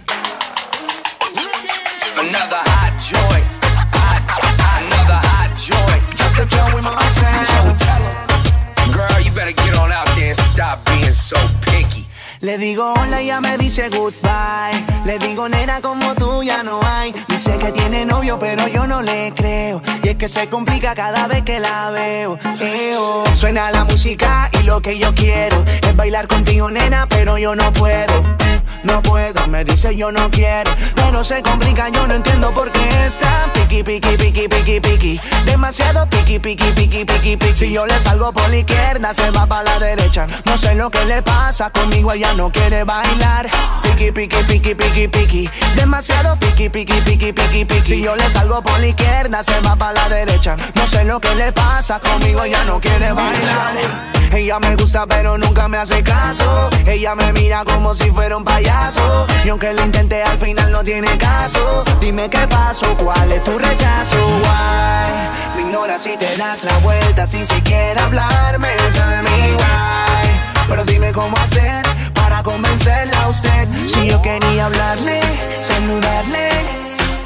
Le 12.42 12.58
digo 12.58 12.94
hola 12.94 13.22
y 13.22 13.28
ya 13.28 13.42
me 13.42 13.58
dice 13.58 13.90
goodbye. 13.90 14.86
Le 15.06 15.18
digo 15.18 15.50
nena 15.50 15.82
como 15.82 16.14
tú 16.14 16.44
ya 16.44 16.62
no 16.62 16.80
hay. 16.84 17.12
Dice 17.28 17.58
que 17.58 17.72
tiene 17.72 18.06
novio 18.06 18.38
pero 18.38 18.68
yo 18.68 18.86
no 18.86 19.02
le 19.02 19.34
creo. 19.36 19.82
Y 20.04 20.10
es 20.10 20.16
que 20.16 20.28
se 20.28 20.48
complica 20.48 20.94
cada 20.94 21.26
vez 21.26 21.42
que 21.42 21.60
la 21.60 21.90
veo. 21.90 22.38
Eh, 22.60 22.96
oh. 23.00 23.24
Suena 23.36 23.72
la 23.72 23.84
música 23.84 24.52
y 24.60 24.64
lo 24.64 24.80
que 24.80 25.00
yo 25.00 25.16
quiero 25.16 25.64
es 25.66 25.96
bailar 25.96 26.28
contigo 26.28 26.70
nena 26.70 27.08
pero 27.10 27.40
yo 27.40 27.56
no 27.56 27.74
puedo 27.74 28.38
no 28.84 29.02
puedo, 29.02 29.48
me 29.48 29.64
dice 29.64 29.96
yo 29.96 30.12
no 30.12 30.30
quiero, 30.32 30.72
pero 30.96 31.24
se 31.24 31.42
complica, 31.42 31.90
yo 31.90 32.08
no 32.08 32.16
entiendo 32.16 32.54
por 32.54 32.72
qué 32.72 33.06
está 33.06 33.48
piqui, 33.54 33.84
piqui, 33.84 34.18
piqui, 34.18 34.48
piqui, 34.48 34.80
piqui, 34.80 35.22
demasiado 35.46 36.08
piqui, 36.10 36.40
piqui, 36.40 36.72
piqui, 36.72 37.06
piqui, 37.06 37.38
piqui. 37.38 37.56
Si 37.56 37.72
yo 37.72 37.86
le 37.86 38.00
salgo 38.00 38.32
por 38.32 38.50
la 38.50 38.58
izquierda, 38.58 39.14
se 39.14 39.30
va 39.32 39.46
para 39.46 39.64
la 39.64 39.80
derecha, 39.80 40.28
no 40.46 40.58
sé 40.58 40.76
lo 40.76 40.90
que 40.90 41.04
le 41.06 41.22
pasa, 41.22 41.70
conmigo 41.70 42.12
ella 42.12 42.34
no 42.34 42.52
quiere 42.52 42.84
bailar, 42.84 43.50
piqui, 43.84 44.12
piqui, 44.12 44.44
piqui, 44.48 44.76
piqui, 44.76 45.08
piqui, 45.08 45.50
demasiado 45.76 46.36
piqui, 46.38 46.70
piqui, 46.70 47.02
piqui, 47.02 47.34
piqui, 47.34 47.66
piqui. 47.66 47.86
Si 47.86 48.02
yo 48.02 48.16
le 48.16 48.30
salgo 48.30 48.62
por 48.62 48.80
la 48.80 48.88
izquierda, 48.88 49.44
se 49.44 49.60
va 49.62 49.76
para 49.76 49.94
la 49.94 50.10
derecha, 50.10 50.56
no 50.76 50.88
sé 50.88 51.04
lo 51.04 51.20
que 51.20 51.34
le 51.36 51.52
pasa, 51.52 52.00
conmigo 52.00 52.46
ya 52.46 52.64
no 52.64 52.80
quiere 52.80 53.12
bailar. 53.12 54.21
Ella 54.34 54.60
me 54.60 54.76
gusta 54.76 55.06
pero 55.06 55.38
nunca 55.38 55.68
me 55.68 55.78
hace 55.78 56.02
caso. 56.04 56.70
Ella 56.86 57.16
me 57.16 57.34
mira 57.34 57.64
como 57.66 57.94
si 57.94 58.10
fuera 58.12 58.38
un 58.38 58.44
payaso. 58.44 59.28
Y 59.44 59.50
aunque 59.50 59.74
lo 59.74 59.84
intenté 59.84 60.24
al 60.24 60.40
final 60.40 60.72
no 60.72 60.84
tiene 60.84 61.18
caso. 61.18 61.84
Dime 62.00 62.30
qué 62.30 62.48
pasó, 62.48 62.96
cuál 62.98 63.32
es 63.32 63.44
tu 63.44 63.58
rechazo. 63.60 64.18
Why 64.18 65.56
me 65.56 65.62
ignoras 65.64 66.04
si 66.04 66.16
te 66.18 66.38
das 66.38 66.64
la 66.64 66.78
vuelta 66.80 67.28
sin 67.28 67.46
siquiera 67.46 68.06
hablarme. 68.06 68.70
Tell 68.94 69.24
me 69.24 69.56
why. 69.56 70.30
Pero 70.70 70.86
dime 70.86 71.12
cómo 71.12 71.36
hacer 71.38 71.84
para 72.14 72.42
convencerla 72.42 73.24
a 73.24 73.28
usted. 73.28 73.68
Si 73.86 74.08
yo 74.08 74.22
quería 74.22 74.68
hablarle, 74.68 75.20
saludarle, 75.60 76.50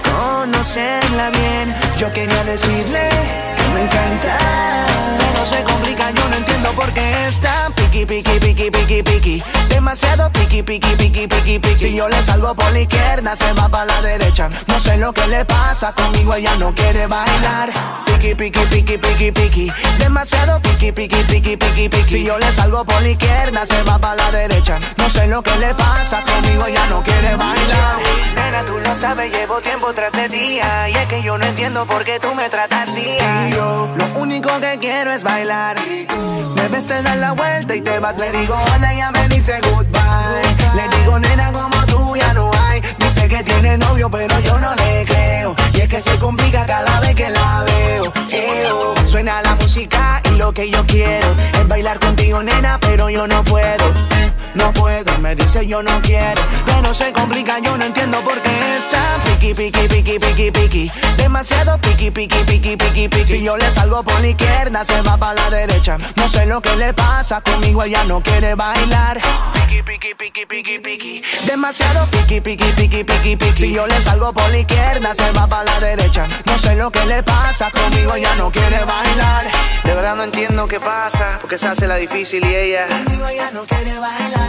conocerla 0.03 1.29
bien. 1.29 1.75
Yo 1.99 2.11
quería 2.11 2.43
decirle 2.43 3.09
me 3.75 3.81
encanta. 3.81 4.37
Pero 5.19 5.45
se 5.45 5.61
complica, 5.63 6.09
yo 6.11 6.27
no 6.29 6.35
entiendo 6.37 6.71
por 6.73 6.91
qué 6.93 7.27
es 7.27 7.39
tan 7.41 7.73
piqui, 7.73 8.05
piqui, 8.05 8.39
piqui, 8.39 8.71
piqui, 8.71 9.03
piqui. 9.03 9.43
Demasiado 9.69 10.31
piqui, 10.31 10.63
piqui, 10.63 10.95
piqui, 10.95 11.27
piqui, 11.27 11.59
piqui. 11.59 11.77
Si 11.77 11.95
yo 11.95 12.07
le 12.07 12.23
salgo 12.23 12.55
por 12.55 12.71
la 12.71 12.79
izquierda, 12.79 13.35
se 13.35 13.51
va 13.53 13.67
para 13.67 13.85
la 13.85 14.01
derecha. 14.01 14.49
No 14.67 14.79
sé 14.79 14.97
lo 14.97 15.11
que 15.13 15.27
le 15.27 15.43
pasa 15.45 15.91
conmigo, 15.91 16.33
ella 16.35 16.55
no 16.55 16.73
quiere 16.73 17.05
bailar. 17.07 17.71
Piqui, 18.05 18.33
piqui, 18.33 18.65
piqui, 18.71 18.97
piqui, 18.97 19.31
piqui. 19.31 19.73
Demasiado 19.99 20.59
piqui, 20.61 20.91
piqui, 20.91 21.23
piqui, 21.23 21.57
piqui, 21.57 21.89
piqui. 21.89 22.09
Si 22.09 22.23
yo 22.23 22.39
le 22.39 22.51
salgo 22.53 22.85
por 22.85 23.01
la 23.01 23.09
izquierda, 23.09 23.65
se 23.65 23.83
va 23.83 23.99
para 23.99 24.15
la 24.15 24.31
derecha. 24.31 24.79
No 24.97 25.09
sé 25.09 25.27
lo 25.27 25.43
que 25.43 25.55
le 25.57 25.73
pasa 25.75 26.21
conmigo, 26.21 26.65
ella 26.65 26.85
no 26.89 27.01
quiere 27.01 27.35
bailar. 27.35 27.97
Nena, 28.35 28.63
tú 28.65 28.79
lo 28.79 28.95
sabes, 28.95 29.31
llevo 29.31 29.59
tiempo 29.59 29.93
tras 29.93 30.13
de 30.13 30.29
día. 30.29 30.89
Y 30.89 30.95
es 30.95 31.05
que 31.07 31.21
yo 31.21 31.37
no 31.37 31.45
entiendo 31.45 31.85
por 31.85 32.03
qué 32.05 32.19
tú 32.19 32.33
me 32.33 32.49
tratas 32.49 32.89
así. 32.89 33.05
Lo 33.97 34.19
único 34.19 34.49
que 34.59 34.77
quiero 34.79 35.11
es 35.11 35.23
bailar. 35.23 35.77
Me 36.55 36.67
ves, 36.67 36.87
te 36.87 37.01
das 37.01 37.17
la 37.17 37.33
vuelta 37.33 37.75
y 37.75 37.81
te 37.81 37.99
vas. 37.99 38.17
Le 38.17 38.31
digo 38.31 38.55
hola, 38.55 38.93
ella 38.93 39.11
me 39.11 39.27
dice 39.27 39.59
goodbye. 39.61 40.75
Le 40.75 40.97
digo, 40.97 41.19
nena, 41.19 41.51
como 41.51 41.85
tú 41.85 42.15
ya 42.15 42.33
no 42.33 42.51
hay. 42.53 42.81
Dice 42.97 43.27
que 43.27 43.43
tiene 43.43 43.77
novio, 43.77 44.09
pero 44.09 44.39
yo 44.39 44.57
no 44.59 44.73
le 44.75 45.05
creo. 45.05 45.55
Y 45.73 45.81
es 45.81 45.89
que 45.89 45.99
se 45.99 46.17
complica 46.17 46.65
cada 46.65 46.99
vez 46.99 47.15
que 47.15 47.29
la 47.29 47.63
veo. 47.63 48.13
Eo. 48.29 48.95
Suena 49.07 49.41
la 49.41 49.55
música 49.55 50.21
y 50.31 50.35
lo 50.35 50.53
que 50.53 50.69
yo 50.69 50.85
quiero 50.85 51.27
es 51.53 51.67
bailar 51.67 51.99
contigo, 51.99 52.43
nena, 52.43 52.77
pero 52.81 53.09
yo 53.09 53.27
no 53.27 53.43
puedo. 53.43 53.85
No 54.55 54.71
puedo, 54.73 55.17
me 55.19 55.35
dice 55.35 55.67
yo 55.67 55.83
no 55.83 56.01
quiero. 56.01 56.41
Pero 56.65 56.93
se 56.93 57.11
complica, 57.11 57.59
yo 57.59 57.77
no 57.77 57.85
entiendo 57.85 58.21
por 58.21 58.41
qué 58.41 58.77
está 58.77 59.19
piqui, 59.25 59.53
piqui, 59.53 59.87
piqui, 59.87 60.19
piqui, 60.19 60.51
piqui. 60.51 60.91
Demasiado 61.17 61.77
piqui, 61.79 62.11
piqui, 62.11 62.37
piqui, 62.45 62.75
piqui, 62.77 63.07
piqui. 63.09 63.27
Si 63.27 63.43
yo 63.43 63.57
le 63.57 63.69
salgo 63.71 64.03
por 64.03 64.19
la 64.21 64.27
izquierda, 64.27 64.85
se 64.85 65.01
va 65.01 65.17
para 65.17 65.33
la 65.33 65.49
derecha. 65.49 65.97
No 66.15 66.29
sé 66.29 66.45
lo 66.45 66.61
que 66.61 66.75
le 66.75 66.93
pasa 66.93 67.41
conmigo, 67.41 67.83
ella 67.83 68.03
no 68.05 68.21
quiere 68.21 68.55
bailar. 68.55 69.19
Piqui, 69.53 69.81
piqui, 69.83 70.15
piqui, 70.15 70.45
piqui, 70.45 70.79
piqui. 70.79 71.23
Demasiado 71.45 72.07
piqui, 72.11 72.41
piqui, 72.41 72.71
piqui, 72.71 73.03
piqui, 73.03 73.35
piqui. 73.35 73.57
Si 73.57 73.73
yo 73.73 73.85
le 73.87 73.99
salgo 74.01 74.33
por 74.33 74.49
la 74.49 74.59
izquierda, 74.59 75.13
se 75.13 75.31
va 75.31 75.47
para 75.47 75.63
la 75.65 75.79
derecha. 75.79 76.27
No 76.45 76.57
sé 76.59 76.75
lo 76.75 76.91
que 76.91 77.05
le 77.05 77.23
pasa 77.23 77.69
conmigo, 77.71 78.15
ella 78.15 78.35
no 78.35 78.51
quiere 78.51 78.79
bailar. 78.85 79.45
De 79.83 79.93
verdad 79.93 80.15
no 80.15 80.23
entiendo 80.23 80.67
qué 80.67 80.79
pasa, 80.79 81.39
porque 81.41 81.57
se 81.57 81.67
hace 81.67 81.87
la 81.87 81.95
difícil 81.97 82.45
y 82.45 82.55
ella. 82.55 82.87
Conmigo 82.87 83.27
ella 83.27 83.51
no 83.51 83.65
quiere 83.65 83.99
bailar. 83.99 84.44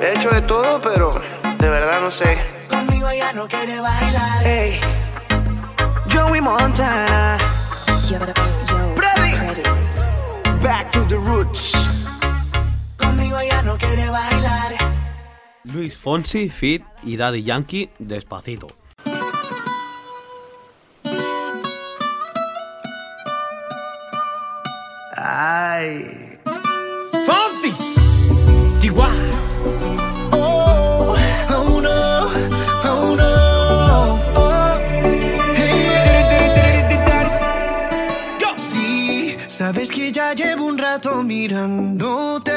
He 0.00 0.14
hecho 0.14 0.30
de 0.30 0.42
todo, 0.42 0.80
pero 0.80 1.12
de 1.58 1.68
verdad 1.68 2.00
no 2.00 2.10
sé. 2.10 2.38
Conmigo 2.68 3.08
ella 3.08 3.32
no 3.32 3.46
quiere 3.46 3.78
bailar. 3.78 4.42
Hey, 4.44 4.80
Joey 6.08 6.40
Montana. 6.40 7.38
Freddy. 8.96 9.62
Back 10.60 10.92
to 10.92 11.04
the 11.06 11.16
roots. 11.18 11.72
Conmigo 12.96 13.38
ella 13.38 13.62
no 13.62 13.76
quiere 13.78 14.08
bailar. 14.10 14.72
Luis 15.64 15.96
Fonsi, 15.96 16.50
Fit 16.50 16.84
y 17.04 17.16
Daddy 17.16 17.42
Yankee, 17.42 17.90
despacito. 17.98 18.68
Ay. 25.16 26.40
Fonsi. 27.24 27.91
Sabes 39.72 39.90
que 39.90 40.12
ya 40.12 40.34
llevo 40.34 40.66
un 40.66 40.76
rato 40.76 41.22
mirándote. 41.22 42.52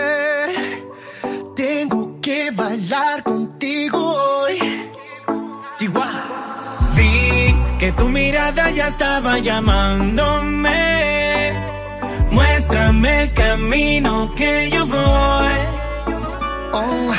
Tengo 1.55 2.19
que 2.19 2.51
bailar 2.51 3.23
contigo 3.23 3.97
hoy. 3.97 4.59
Vi 6.95 7.55
que 7.79 7.93
tu 7.93 8.09
mirada 8.09 8.69
ya 8.71 8.89
estaba 8.89 9.39
llamándome. 9.39 10.73
Muéstrame 12.31 13.23
el 13.23 13.33
camino 13.33 14.33
que 14.35 14.69
yo 14.69 14.85
voy. 14.85 15.59
Oh, 16.73 17.13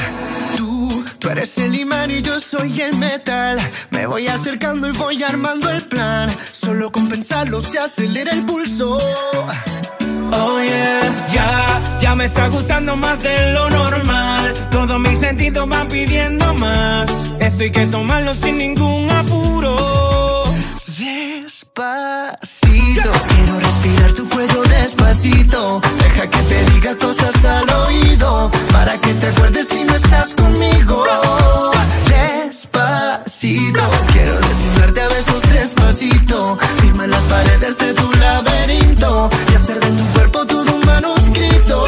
eres 1.37 1.59
el 1.59 1.77
imán 1.77 2.11
y 2.11 2.23
yo 2.23 2.41
soy 2.41 2.81
el 2.81 2.97
metal. 2.97 3.59
Me 3.91 4.07
voy 4.07 4.27
acercando 4.27 4.89
y 4.89 4.93
voy 4.93 5.23
armando 5.23 5.69
el 5.71 5.83
plan. 5.83 6.31
Solo 6.53 6.91
con 6.91 7.09
pensarlo 7.09 7.61
se 7.61 7.79
acelera 7.79 8.33
el 8.33 8.45
pulso. 8.45 8.97
Oh 10.33 10.61
yeah, 10.61 11.01
ya, 11.33 12.01
ya 12.01 12.15
me 12.15 12.27
está 12.27 12.49
gustando 12.49 12.97
más 12.97 13.23
de 13.23 13.53
lo 13.53 13.69
normal. 13.69 14.55
Todos 14.71 14.99
mis 14.99 15.19
sentidos 15.19 15.69
van 15.69 15.89
pidiendo 15.89 16.55
más. 16.55 17.11
Esto 17.39 17.65
hay 17.65 17.71
que 17.71 17.87
tomarlo 17.87 18.35
sin 18.35 18.57
ningún 18.59 19.11
apuro. 19.11 19.77
Despacito, 21.77 23.13
quiero 23.29 23.61
respirar 23.61 24.13
tu 24.13 24.27
cuello 24.31 24.63
despacito. 24.63 25.83
Deja 25.99 26.31
que 26.31 26.39
te 26.39 26.65
diga 26.71 26.97
cosas 26.97 27.45
al 27.45 27.69
oído. 27.69 28.51
Para 28.73 28.99
que 28.99 29.13
te 29.13 29.27
acuerdes 29.27 29.69
si 29.69 29.85
no 29.85 29.95
estás 29.95 30.33
conmigo. 30.33 31.05
Despacito, 32.09 33.83
quiero 34.11 34.41
desnudarte 34.41 35.01
a 35.03 35.09
besos 35.09 35.43
despacito. 35.53 36.57
Firma 36.81 37.07
las 37.09 37.23
paredes 37.25 37.77
de 37.77 37.93
tu 37.93 38.11
laberinto. 38.13 39.29
Y 39.53 39.55
hacer 39.55 39.79
de 39.79 39.91
tu 39.91 40.05
cuerpo 40.15 40.47
todo 40.47 40.77
un 40.77 40.87
manuscrito. 40.87 41.86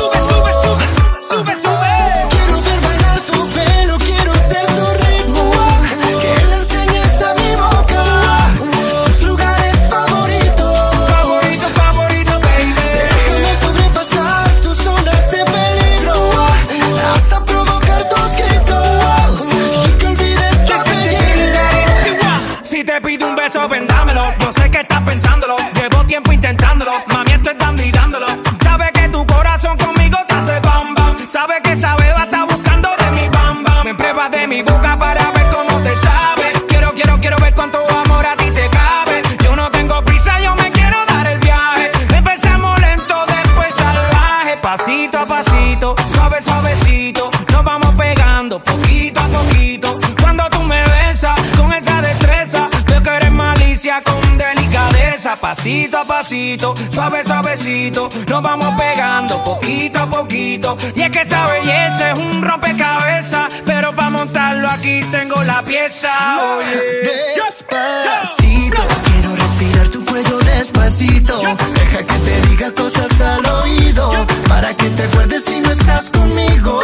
Pasito 56.08 56.74
suave, 56.90 57.22
suavecito. 57.22 58.08
Nos 58.28 58.42
vamos 58.42 58.74
pegando 58.80 59.44
poquito 59.44 59.98
a 59.98 60.06
poquito. 60.08 60.78
Y 60.96 61.02
es 61.02 61.10
que 61.10 61.20
esa 61.20 61.46
belleza 61.46 62.12
es 62.12 62.18
un 62.18 62.42
rompecabezas. 62.42 63.52
Pero 63.66 63.94
para 63.94 64.08
montarlo 64.08 64.68
aquí 64.70 65.02
tengo 65.10 65.44
la 65.44 65.60
pieza. 65.60 66.08
Oye. 66.56 67.44
Despacito, 67.44 68.82
quiero 69.04 69.36
respirar 69.36 69.88
tu 69.88 70.02
cuello 70.06 70.38
despacito. 70.38 71.40
Deja 71.74 71.98
que 71.98 72.14
te 72.14 72.40
diga 72.48 72.72
cosas 72.72 73.20
al 73.20 73.44
oído 73.44 74.10
para 74.48 74.74
que 74.74 74.88
te 74.88 75.02
acuerdes 75.02 75.44
si 75.44 75.60
no 75.60 75.70
estás 75.70 76.08
conmigo. 76.08 76.80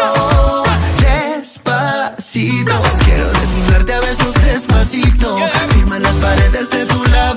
Despacito, 1.00 2.74
quiero 3.06 3.26
desnudarte 3.32 3.94
a 3.94 4.00
besos 4.00 4.34
despacito. 4.44 5.38
Firma 5.70 5.98
las 5.98 6.14
paredes 6.16 6.68
de 6.68 6.84
tu 6.84 7.02
laberinto 7.04 7.34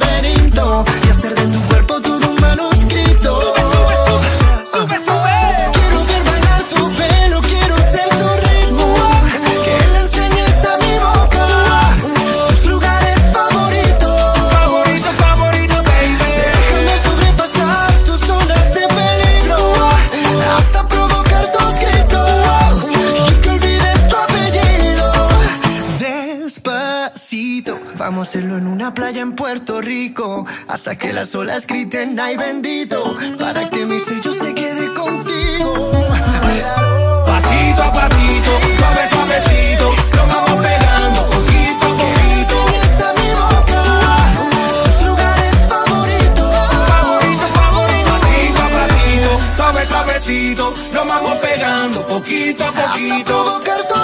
hacerlo 28.28 28.58
en 28.58 28.68
una 28.68 28.94
playa 28.94 29.22
en 29.22 29.32
Puerto 29.32 29.80
Rico. 29.80 30.46
Hasta 30.68 30.98
que 30.98 31.14
las 31.14 31.34
olas 31.34 31.66
griten, 31.66 32.20
ay 32.20 32.36
bendito. 32.36 33.16
Para 33.40 33.70
que 33.70 33.86
mi 33.86 34.02
sello 34.02 34.34
se 34.34 34.54
quede 34.54 34.94
contigo. 34.94 35.92
Pasito 37.26 37.84
a 37.84 37.94
pasito, 37.94 38.52
suave, 38.76 39.08
suavecito, 39.10 39.96
lo 40.18 40.28
vamos 40.28 40.66
pegando 40.66 41.22
poquito 41.32 41.86
a 41.86 41.96
poquito. 42.04 42.58
a 43.08 43.14
mi 43.18 43.30
boca 43.40 43.82
tus 44.84 45.08
lugares 45.08 45.56
favoritos. 45.70 46.50
Favorito, 46.92 47.46
favorito. 47.56 48.10
Pasito 48.12 48.62
a 48.62 48.70
pasito, 48.78 49.32
suave, 49.56 49.86
suavecito, 49.86 50.74
lo 50.92 51.06
vamos 51.06 51.36
pegando 51.38 52.06
poquito 52.06 52.66
a 52.66 52.74
poquito. 52.74 53.97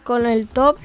Con 0.00 0.26
el 0.26 0.46
top 0.46 0.76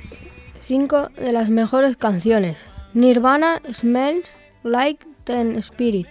5 0.59 1.09
de 1.17 1.31
las 1.31 1.49
mejores 1.49 1.97
canciones. 1.97 2.65
Nirvana 2.93 3.61
Smells 3.71 4.29
Like 4.63 5.05
Teen 5.23 5.55
Spirit. 5.57 6.07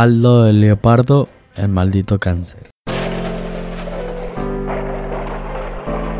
Baldo 0.00 0.46
el 0.46 0.62
leopardo, 0.62 1.28
el 1.56 1.68
maldito 1.68 2.18
cáncer. 2.18 2.70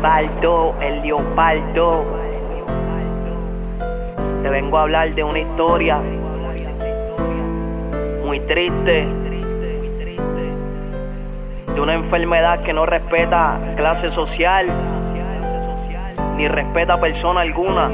Baldo, 0.03 0.75
el 0.79 1.01
leopardo. 1.01 2.05
Te 4.43 4.49
vengo 4.49 4.77
a 4.77 4.81
hablar 4.83 5.15
de 5.15 5.23
una 5.23 5.39
historia 5.39 5.99
muy 8.23 8.39
triste. 8.41 9.07
De 11.73 11.81
una 11.81 11.95
enfermedad 11.95 12.61
que 12.61 12.73
no 12.73 12.85
respeta 12.85 13.59
clase 13.77 14.09
social, 14.09 14.67
ni 16.37 16.47
respeta 16.47 17.01
persona 17.01 17.41
alguna. 17.41 17.89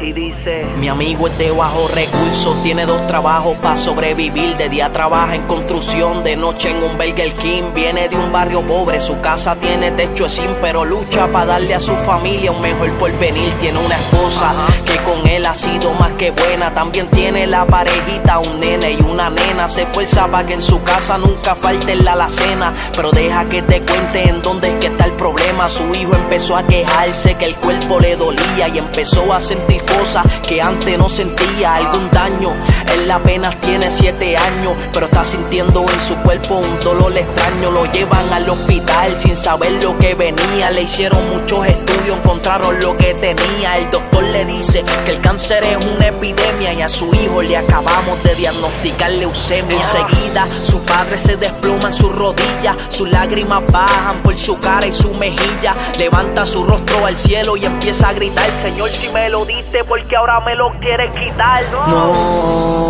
Y 0.00 0.12
dice, 0.12 0.66
Mi 0.78 0.88
amigo 0.88 1.26
es 1.26 1.38
de 1.38 1.50
bajo 1.50 1.88
recursos, 1.88 2.62
tiene 2.62 2.84
dos 2.84 3.06
trabajos 3.06 3.56
para 3.56 3.76
sobrevivir. 3.76 4.56
De 4.56 4.68
día 4.68 4.92
trabaja 4.92 5.34
en 5.34 5.46
construcción, 5.46 6.22
de 6.22 6.36
noche 6.36 6.70
en 6.70 6.82
un 6.82 6.98
Burger 6.98 7.32
King. 7.34 7.62
Viene 7.74 8.08
de 8.08 8.16
un 8.16 8.30
barrio 8.30 8.64
pobre, 8.66 9.00
su 9.00 9.18
casa 9.20 9.56
tiene 9.56 9.92
techo 9.92 10.28
sin, 10.28 10.50
pero 10.60 10.84
lucha 10.84 11.28
para 11.32 11.46
darle 11.46 11.74
a 11.74 11.80
su 11.80 11.96
familia 11.96 12.52
un 12.52 12.60
mejor 12.60 12.90
porvenir. 12.92 13.50
Tiene 13.60 13.78
una 13.78 13.94
esposa 13.94 14.52
que 14.84 14.96
con 14.98 15.26
él 15.26 15.46
ha 15.46 15.54
sido 15.54 15.94
más 15.94 16.12
que 16.12 16.30
buena. 16.30 16.74
También 16.74 17.08
tiene 17.08 17.46
la 17.46 17.66
parejita, 17.66 18.38
un 18.38 18.60
nene 18.60 18.92
y 18.92 19.02
una 19.02 19.30
nena. 19.30 19.68
Se 19.68 19.82
esfuerza 19.82 20.26
para 20.26 20.46
que 20.46 20.54
en 20.54 20.62
su 20.62 20.82
casa 20.82 21.16
nunca 21.16 21.54
falte 21.54 21.96
la 21.96 22.12
alacena. 22.12 22.74
Pero 22.94 23.12
deja 23.12 23.48
que 23.48 23.62
te 23.62 23.80
cuente 23.80 24.28
en 24.28 24.42
dónde 24.42 24.68
es 24.68 24.74
que 24.74 24.88
está 24.88 25.04
el 25.06 25.12
problema. 25.12 25.66
Su 25.66 25.94
hijo 25.94 26.14
empezó 26.14 26.56
a 26.56 26.66
quejarse 26.66 27.34
que 27.36 27.46
el 27.46 27.56
cuerpo 27.56 27.98
le 27.98 28.14
dolía 28.16 28.68
y 28.68 28.78
empezó 28.78 29.32
a 29.32 29.40
sentir 29.40 29.85
cosas 29.86 30.24
que 30.46 30.60
antes 30.60 30.98
no 30.98 31.08
sentía. 31.08 31.76
Algún 31.76 32.10
daño, 32.10 32.54
él 32.94 33.10
apenas 33.10 33.60
tiene 33.60 33.90
siete 33.90 34.36
años, 34.36 34.74
pero 34.92 35.06
está 35.06 35.24
sintiendo 35.24 35.84
en 35.90 36.00
su 36.00 36.14
cuerpo 36.16 36.56
un 36.56 36.80
dolor 36.80 37.16
extraño. 37.16 37.70
Lo 37.70 37.86
llevan 37.86 38.32
al 38.32 38.48
hospital 38.48 39.18
sin 39.18 39.36
saber 39.36 39.72
lo 39.82 39.96
que 39.98 40.14
venía. 40.14 40.70
Le 40.70 40.82
hicieron 40.82 41.28
muchos 41.30 41.66
estudios, 41.66 42.18
encontraron 42.18 42.80
lo 42.80 42.96
que 42.96 43.14
tenía. 43.14 43.76
El 43.78 43.90
doctor 43.90 44.24
le 44.24 44.44
dice 44.44 44.84
que 45.04 45.12
el 45.12 45.20
cáncer 45.20 45.64
es 45.64 45.76
una 45.76 46.08
epidemia 46.08 46.72
y 46.72 46.82
a 46.82 46.88
su 46.88 47.14
hijo 47.14 47.42
le 47.42 47.56
acabamos 47.56 48.22
de 48.22 48.34
diagnosticar 48.34 49.10
leucemia. 49.10 49.76
Enseguida 49.76 50.46
su 50.62 50.80
padre 50.80 51.18
se 51.18 51.36
desploma 51.36 51.88
en 51.88 51.94
sus 51.94 52.14
rodillas, 52.14 52.76
sus 52.88 53.08
lágrimas 53.10 53.62
bajan 53.70 54.16
por 54.22 54.36
su 54.38 54.58
cara 54.58 54.86
y 54.86 54.92
su 54.92 55.12
mejilla. 55.14 55.74
Levanta 55.98 56.46
su 56.46 56.64
rostro 56.64 57.06
al 57.06 57.16
cielo 57.18 57.56
y 57.56 57.64
empieza 57.64 58.08
a 58.08 58.12
gritar, 58.12 58.48
Señor, 58.62 58.90
si 58.90 59.08
me 59.10 59.28
lo 59.28 59.44
diste, 59.44 59.84
porque 59.84 60.16
ahora 60.16 60.40
me 60.40 60.54
lo 60.54 60.72
quieres 60.80 61.10
quitar. 61.10 61.62
No, 61.88 62.85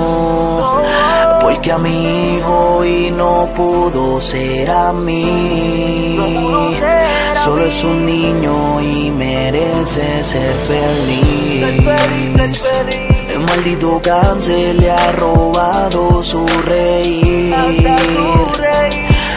porque 1.40 1.72
a 1.72 1.78
mi 1.78 2.36
hijo 2.36 2.84
y 2.84 3.10
no 3.10 3.48
pudo 3.54 4.20
ser 4.20 4.70
a 4.70 4.92
mí. 4.92 6.76
Solo 7.34 7.64
es 7.64 7.84
un 7.84 8.04
niño 8.04 8.80
y 8.80 9.10
merece 9.10 10.24
ser 10.24 10.56
feliz. 10.56 12.70
El 13.28 13.40
maldito 13.40 14.00
cáncer 14.02 14.74
le 14.74 14.90
ha 14.90 15.12
robado 15.12 16.22
su 16.22 16.46
reír. 16.66 17.54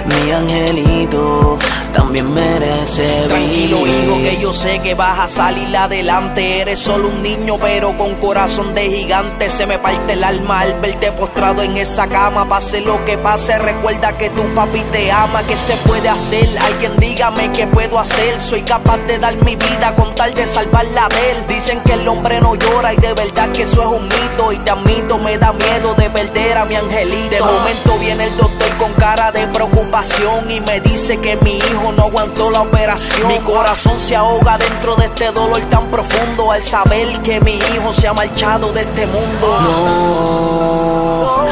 Mi 0.06 0.32
angelito 0.32 1.58
también 1.94 2.34
merece 2.34 3.26
Tranquilo 3.28 3.86
hijo 3.86 4.18
que 4.22 4.38
yo 4.42 4.54
sé 4.54 4.80
que 4.80 4.96
vas 4.96 5.20
a 5.20 5.28
salir 5.28 5.76
adelante. 5.76 6.62
Eres 6.62 6.80
solo 6.80 7.10
un 7.10 7.22
niño 7.22 7.58
pero 7.62 7.96
con 7.98 8.16
corazón 8.16 8.74
de 8.74 8.90
gigante 8.90 9.50
Se 9.50 9.66
me 9.66 9.78
parte 9.78 10.14
el 10.14 10.24
alma 10.24 10.62
al 10.62 10.80
verte 10.80 11.12
postrado 11.12 11.62
en 11.64 11.78
esa 11.78 12.08
cama. 12.08 12.48
Pase 12.48 12.82
lo 12.82 13.04
que 13.06 13.18
pase 13.18 13.58
recuerda 13.60 14.18
que 14.18 14.30
tu 14.30 14.44
papi 14.54 14.82
te 14.92 15.12
ama 15.12 15.44
Que 15.44 15.56
se 15.56 15.76
puede 15.78 16.10
hacer? 16.10 16.48
Alguien 16.60 16.94
dígame 17.00 17.52
qué 17.52 17.68
puedo 17.68 18.00
hacer. 18.00 18.42
Soy 18.42 18.62
capaz 18.64 18.98
de 19.08 19.20
dar 19.20 19.36
mi 19.44 19.56
vida 19.56 19.94
con 19.96 20.16
tal 20.16 20.34
de 20.34 20.46
salvar 20.46 20.86
la 20.94 21.08
de 21.10 21.32
él. 21.32 21.46
Dicen 21.48 21.82
que 21.82 21.94
el 21.94 22.08
hombre 22.08 22.42
no 22.42 22.56
llora 22.56 22.94
y 22.94 22.98
de 22.98 23.14
verdad 23.14 23.52
que 23.52 23.64
eso 23.64 23.82
es 23.82 23.88
un 23.88 24.04
mito. 24.08 24.52
Y 24.52 24.58
te 24.58 24.72
admito 24.72 25.18
me 25.20 25.38
da 25.38 25.54
miedo 25.54 25.94
de 25.96 26.10
perder 26.10 26.58
a 26.58 26.66
mi 26.66 26.76
angelito. 26.76 27.36
De 27.36 27.42
momento 27.42 27.98
viene 28.00 28.26
el 28.26 28.38
doctor 28.38 28.70
con 28.78 28.94
cara 28.94 29.32
de 29.32 29.46
preocupación 29.48 30.50
Y 30.50 30.62
me 30.62 30.80
dice 30.80 31.20
que 31.20 31.36
mi 31.38 31.58
hijo 31.58 31.79
no 31.96 32.04
aguantó 32.04 32.52
la 32.52 32.62
operación. 32.62 33.28
Mi 33.28 33.40
corazón 33.40 34.00
se 34.00 34.16
ahoga 34.16 34.58
dentro 34.58 34.96
de 34.96 35.06
este 35.06 35.32
dolor 35.32 35.62
tan 35.70 35.90
profundo 35.90 36.52
al 36.52 36.64
saber 36.64 37.22
que 37.22 37.40
mi 37.42 37.56
hijo 37.56 37.94
se 37.94 38.08
ha 38.08 38.14
marchado 38.14 38.72
de 38.72 38.82
este 38.82 39.06
mundo. 39.08 39.58
No, 39.62 41.46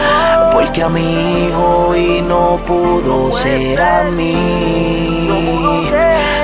porque 0.52 0.84
a 0.84 0.90
mi 0.90 1.48
hijo 1.48 1.96
y 1.96 2.22
no 2.22 2.60
pudo 2.66 3.32
ser 3.32 3.82
a 3.82 4.04
mí. 4.04 5.90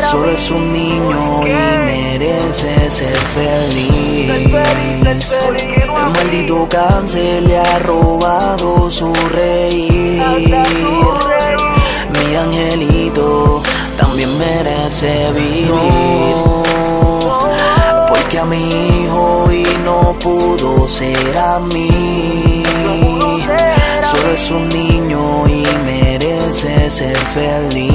Solo 0.01 0.31
es 0.31 0.49
un 0.51 0.73
niño 0.73 1.41
y 1.45 1.53
merece 1.86 2.89
ser 2.91 3.15
feliz. 3.15 4.31
El 4.31 6.09
maldito 6.15 6.67
cáncer 6.69 7.43
le 7.43 7.59
ha 7.59 7.79
robado 7.79 8.89
su 8.89 9.13
reír. 9.13 10.23
Mi 12.13 12.36
angelito 12.36 13.61
también 13.97 14.37
merece 14.37 15.31
vivir. 15.31 15.71
Porque 18.07 18.39
a 18.39 18.45
mi 18.45 18.69
hijo 18.69 19.51
y 19.51 19.65
no 19.85 20.17
pudo 20.19 20.87
ser 20.87 21.37
a 21.37 21.59
mí. 21.59 22.63
Solo 24.01 24.31
es 24.33 24.51
un 24.51 24.69
niño 24.69 25.47
y 25.47 25.63
merece 25.85 26.91
ser 26.91 27.15
feliz. 27.15 27.93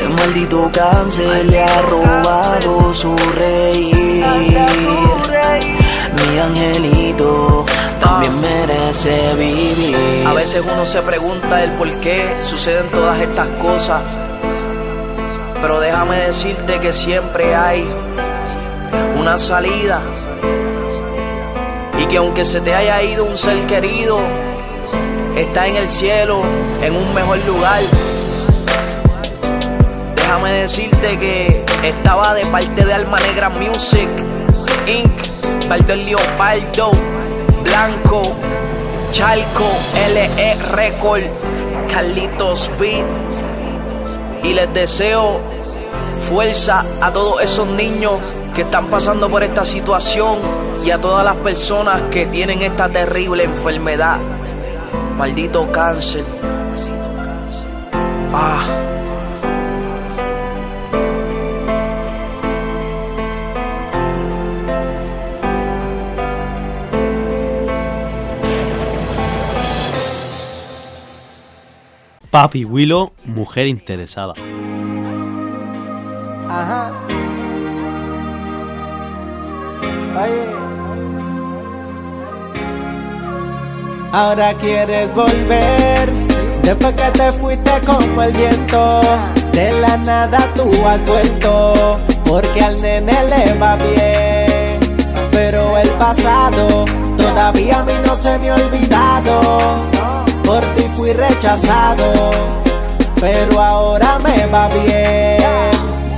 El 0.00 0.10
maldito 0.10 0.70
cáncer 0.72 1.46
le 1.46 1.62
ha 1.62 1.82
robado 1.82 2.94
su 2.94 3.16
reír. 3.16 4.24
Mi 6.16 6.38
angelito 6.38 7.66
también 8.00 8.40
merece 8.40 9.34
vivir. 9.34 9.96
A 10.26 10.32
veces 10.32 10.62
uno 10.70 10.86
se 10.86 11.02
pregunta 11.02 11.62
el 11.62 11.72
por 11.72 11.88
qué 12.00 12.36
suceden 12.42 12.88
todas 12.90 13.18
estas 13.20 13.48
cosas. 13.60 14.02
Pero 15.60 15.80
déjame 15.80 16.16
decirte 16.16 16.80
que 16.80 16.92
siempre 16.92 17.54
hay 17.54 17.88
una 19.18 19.38
salida. 19.38 20.00
Y 21.98 22.06
que 22.06 22.18
aunque 22.18 22.44
se 22.44 22.60
te 22.60 22.74
haya 22.74 23.02
ido 23.02 23.24
un 23.24 23.38
ser 23.38 23.66
querido, 23.66 24.20
está 25.36 25.66
en 25.66 25.76
el 25.76 25.90
cielo, 25.90 26.42
en 26.82 26.94
un 26.96 27.14
mejor 27.14 27.38
lugar. 27.46 27.80
Déjame 30.14 30.52
decirte 30.52 31.18
que 31.18 31.64
estaba 31.82 32.34
de 32.34 32.44
parte 32.46 32.84
de 32.84 32.92
Alma 32.92 33.18
Negra 33.20 33.48
Music, 33.48 34.08
Inc., 34.86 35.68
Baldo 35.68 35.94
el 35.94 36.06
Leopardo, 36.06 36.90
Blanco, 37.66 38.22
Chalco, 39.12 39.68
LE 40.14 40.54
Record, 40.72 41.22
Carlitos 41.90 42.70
Beat. 42.78 43.04
Y 44.44 44.54
les 44.54 44.72
deseo 44.72 45.40
fuerza 46.28 46.84
a 47.00 47.12
todos 47.12 47.42
esos 47.42 47.66
niños 47.66 48.20
que 48.54 48.62
están 48.62 48.86
pasando 48.86 49.28
por 49.28 49.42
esta 49.42 49.64
situación 49.64 50.38
y 50.84 50.90
a 50.90 51.00
todas 51.00 51.24
las 51.24 51.36
personas 51.36 52.02
que 52.10 52.26
tienen 52.26 52.62
esta 52.62 52.88
terrible 52.88 53.44
enfermedad. 53.44 54.18
Maldito 55.16 55.70
cáncer. 55.72 56.24
Ah. 58.32 58.85
Papi 72.36 72.66
Willow, 72.66 73.14
mujer 73.24 73.66
interesada. 73.66 74.34
Ajá. 76.50 76.92
Ahora 84.12 84.52
quieres 84.58 85.14
volver. 85.14 86.10
Después 86.62 86.92
que 86.92 87.10
te 87.12 87.32
fuiste 87.32 87.70
como 87.86 88.22
el 88.22 88.32
viento. 88.32 89.00
De 89.52 89.72
la 89.80 89.96
nada 89.96 90.52
tú 90.54 90.70
has 90.86 91.02
vuelto. 91.06 91.98
Porque 92.26 92.60
al 92.60 92.76
nene 92.82 93.14
le 93.30 93.54
va 93.54 93.76
bien. 93.76 94.78
Pero 95.32 95.78
el 95.78 95.88
pasado 95.92 96.84
todavía 97.16 97.80
a 97.80 97.84
mí 97.84 97.94
no 98.04 98.14
se 98.14 98.38
me 98.38 98.50
ha 98.50 98.56
olvidado. 98.56 100.05
Por 100.46 100.60
ti 100.74 100.88
fui 100.94 101.12
rechazado. 101.12 102.30
Pero 103.20 103.60
ahora 103.60 104.18
me 104.20 104.46
va 104.46 104.68
bien. 104.68 105.72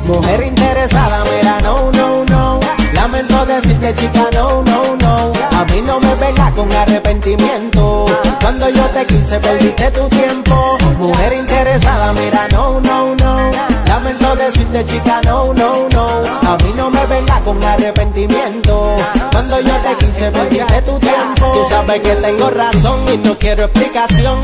Mujer 0.05 0.45
interesada, 0.47 1.25
mira, 1.33 1.59
no, 1.63 1.91
no, 1.93 2.25
no. 2.27 2.61
Lamento 2.93 3.47
decirte, 3.47 3.95
chica, 3.95 4.29
no, 4.35 4.63
no, 4.63 4.97
no. 4.97 5.33
A 5.59 5.65
mí 5.73 5.81
no 5.81 5.99
me 5.99 6.15
venga 6.17 6.51
con 6.51 6.71
arrepentimiento. 6.71 8.05
Cuando 8.43 8.69
yo 8.69 8.85
te 8.91 9.07
quise 9.07 9.41
perdiste 9.41 9.91
tu 9.93 10.07
tiempo. 10.11 10.77
Mujer 10.99 11.33
interesada, 11.33 12.13
mira, 12.13 12.49
no, 12.53 12.81
no, 12.81 13.15
no. 13.15 13.78
Lamento 13.99 14.37
decirte 14.37 14.85
chica, 14.85 15.21
no, 15.25 15.53
no, 15.53 15.89
no. 15.89 16.09
A 16.49 16.57
mí 16.59 16.73
no 16.77 16.89
me 16.89 17.05
venga 17.07 17.41
con 17.41 17.61
arrepentimiento. 17.65 18.95
Cuando 19.33 19.61
yo 19.61 19.75
te 19.75 20.07
quise 20.07 20.31
perdiste 20.31 20.83
tu 20.83 21.01
tiempo. 21.01 21.53
Tú 21.53 21.69
sabes 21.69 22.01
que 22.03 22.15
tengo 22.15 22.49
razón 22.49 23.01
y 23.13 23.17
no 23.17 23.35
quiero 23.35 23.65
explicación. 23.65 24.39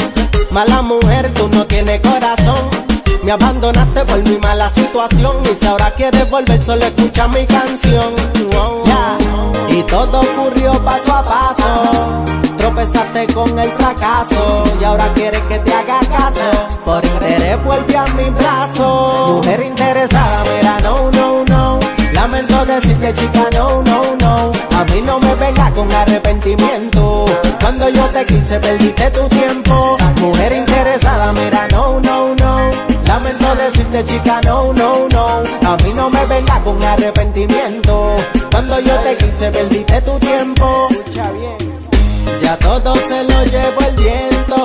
Mala 0.51 0.83
mujer, 0.83 1.33
tú 1.35 1.49
no 1.51 1.69
tienes 1.69 2.01
corazón. 2.01 2.84
Me 3.25 3.33
abandonaste 3.33 4.05
por 4.05 4.23
mi 4.29 4.39
mala 4.39 4.71
situación. 4.71 5.37
Y 5.51 5.55
si 5.55 5.67
ahora 5.67 5.91
quieres 5.93 6.29
volver 6.29 6.63
solo 6.63 6.85
escucha 6.85 7.27
mi 7.29 7.47
canción. 7.47 8.13
Y 9.69 9.83
todo 9.85 10.21
ocurrió 10.21 10.73
paso 10.85 11.15
a 11.15 11.23
paso. 11.23 12.25
Tropezaste 12.59 13.27
con 13.33 13.59
el 13.59 13.73
fracaso. 13.73 14.65
Y 14.79 14.85
ahora 14.85 15.11
quieres 15.15 15.41
que 15.49 15.59
te 15.59 15.73
haga 15.73 16.01
caso. 16.01 16.79
Por 16.85 17.05
interés 17.05 17.65
vuelve 17.65 17.97
a 17.97 18.05
mi 18.09 18.29
brazo. 18.29 19.37
Mujer 19.37 19.65
interesada, 19.69 20.45
mira, 20.57 20.79
no, 20.81 21.11
no, 21.11 21.45
no 21.47 21.84
Lamento 22.25 22.65
decirte 22.65 23.13
chica, 23.13 23.51
no, 23.53 23.83
no, 23.83 24.17
no. 24.17 24.53
A 24.79 24.85
mí 24.85 25.03
no 25.03 25.21
me 25.21 25.35
venga 25.35 25.71
con 25.73 25.93
arrepentimiento. 25.93 27.27
Cuando 27.61 27.87
yo 27.91 28.03
te 28.07 28.25
quise 28.25 28.59
perdiste 28.61 29.11
tu 29.11 29.29
tiempo. 29.29 29.99
Mujer 30.23 30.53
interesada, 30.53 31.35
mira, 31.35 31.69
no, 31.71 32.01
no, 32.01 32.35
no. 32.35 32.71
Lamento 33.05 33.55
decirte 33.57 34.05
chica, 34.07 34.41
no, 34.41 34.73
no, 34.73 35.07
no. 35.11 35.27
A 35.69 35.77
mí 35.77 35.93
no 35.95 36.09
me 36.09 36.25
venga 36.25 36.63
con 36.63 36.83
arrepentimiento. 36.83 38.17
Cuando 38.51 38.81
yo 38.81 38.95
te 39.01 39.17
quise 39.19 39.51
perdiste 39.51 40.01
tu 40.01 40.19
tiempo. 40.19 40.89
Ya 42.41 42.57
todo 42.57 42.95
se 43.07 43.23
lo 43.25 43.45
llevó 43.45 43.81
el 43.87 43.97
viento. 43.97 44.65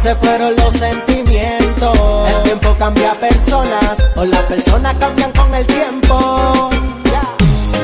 Se 0.00 0.16
fueron 0.16 0.56
los 0.56 0.74
sentimientos. 0.74 2.30
El 2.30 2.42
tiempo 2.44 2.74
cambia 2.78 3.09
personas 3.50 4.08
O 4.16 4.24
las 4.24 4.42
personas 4.42 4.94
cambian 4.98 5.32
con 5.32 5.54
el 5.54 5.66
tiempo. 5.66 6.70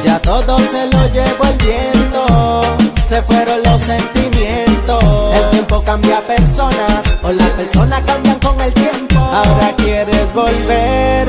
Ya 0.04 0.20
todo 0.20 0.58
se 0.58 0.86
lo 0.86 1.08
llevó 1.08 1.44
el 1.44 1.56
viento 1.58 2.62
Se 3.04 3.22
fueron 3.22 3.62
los 3.64 3.82
sentimientos. 3.82 5.04
El 5.34 5.50
tiempo 5.50 5.82
cambia 5.84 6.24
personas 6.26 7.02
O 7.22 7.32
las 7.32 7.50
personas 7.50 8.02
cambian 8.04 8.38
con 8.38 8.60
el 8.60 8.72
tiempo. 8.72 9.18
Ahora 9.18 9.74
quieres 9.76 10.32
volver 10.32 11.28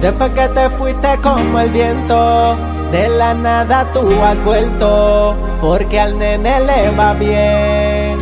Después 0.00 0.30
que 0.30 0.48
te 0.48 0.70
fuiste 0.70 1.18
como 1.22 1.60
el 1.60 1.70
viento. 1.70 2.56
De 2.90 3.08
la 3.08 3.34
nada 3.34 3.86
tú 3.92 4.08
has 4.22 4.42
vuelto 4.44 5.36
Porque 5.60 6.00
al 6.00 6.18
nene 6.18 6.60
le 6.60 6.90
va 6.90 7.12
bien. 7.12 8.18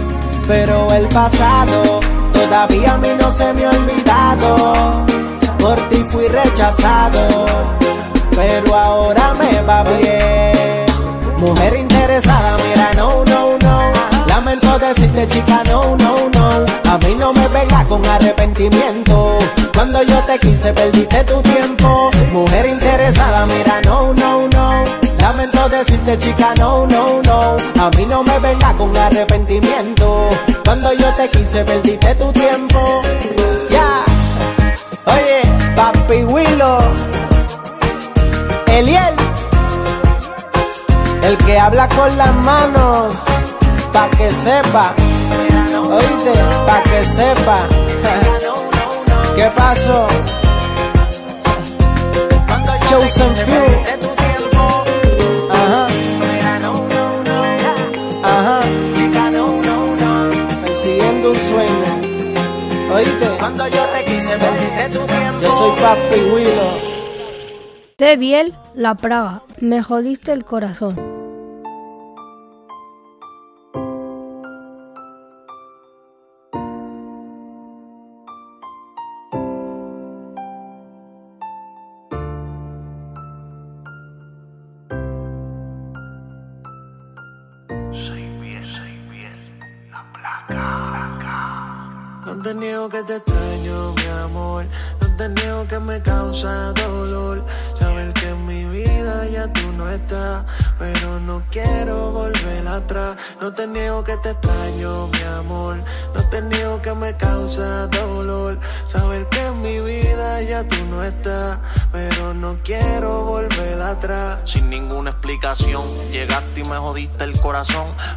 Pero 0.49 0.93
el 0.93 1.07
pasado 1.09 2.01
Todavía 2.33 2.95
a 2.95 2.99
mí 2.99 3.09
no 3.21 3.33
se 3.33 3.53
me 3.53 3.65
ha 3.65 3.71
olvidado 3.71 5.07
Por 5.63 5.77
ti 5.89 6.05
fui 6.09 6.27
rechazado 6.27 7.47
Pero 8.35 8.75
ahora 8.75 9.33
me 9.35 9.63
va 9.63 9.85
bien. 9.85 10.87
Mujer 11.39 11.77
interesada, 11.77 12.57
mira, 12.65 12.91
no, 12.97 13.25
no, 13.25 13.57
no. 13.59 13.93
Lamento 14.27 14.77
decirte 14.81 15.29
chica, 15.29 15.63
no, 15.71 15.97
no, 15.97 16.29
no. 16.31 16.67
A 16.91 16.99
mí 16.99 17.15
no 17.17 17.33
me 17.33 17.47
venga 17.47 17.85
con 17.85 18.05
arrepentimiento. 18.05 19.39
Cuando 19.73 20.03
yo 20.03 20.19
te 20.25 20.39
quise 20.41 20.73
perdiste 20.73 21.23
tu 21.25 21.41
tiempo. 21.43 22.11
Mujer 22.33 22.67
interesada, 22.67 23.47
mira, 23.47 23.81
no, 23.85 24.13
no, 24.15 24.49
no. 24.49 24.85
Lamento 25.21 25.69
decirte 25.69 26.19
chica, 26.19 26.55
no, 26.59 26.87
no, 26.89 27.23
no. 27.23 27.57
A 27.81 27.91
mí 27.91 28.05
no 28.07 28.25
me 28.25 28.37
venga 28.41 28.73
con 28.73 28.97
arrepentimiento. 28.97 30.29
Cuando 30.65 30.93
yo 30.93 31.07
te 31.15 31.29
quise 31.29 31.65
perdiste 31.65 32.15
tu 32.17 32.33
tiempo. 32.33 33.03
Ya 33.71 34.12
Oye, 35.07 35.43
papi 35.77 36.25
Willow 36.25 36.81
Eliel 38.67 39.23
el 41.23 41.39
que 41.39 41.57
habla 41.59 41.89
con 41.89 42.17
las 42.19 42.35
manos, 42.35 43.25
pa' 43.93 44.11
que 44.11 44.35
sepa. 44.35 44.93
Oíste, 45.89 46.33
pa' 46.67 46.83
que 46.83 47.05
sepa. 47.05 47.59
¿Qué 49.37 49.51
pasó? 49.57 50.09
Chosen 52.89 53.31
Few. 53.31 53.83
Persiguiendo 60.63 61.31
un 61.31 61.41
sueño. 61.41 62.12
Oíste. 62.95 63.27
Cuando 63.39 63.69
yo 63.69 63.85
te 63.87 64.05
quise, 64.05 64.37
perdiste 64.37 64.99
tu 64.99 65.07
tiempo. 65.07 65.41
Yo 65.41 65.51
soy 65.53 65.81
Papi 65.81 66.21
Willow. 66.33 66.93
Te 67.97 68.17
Biel, 68.17 68.55
La 68.75 68.95
Praga, 68.95 69.43
me 69.61 69.83
jodiste 69.83 70.33
el 70.33 70.45
corazón. 70.45 71.12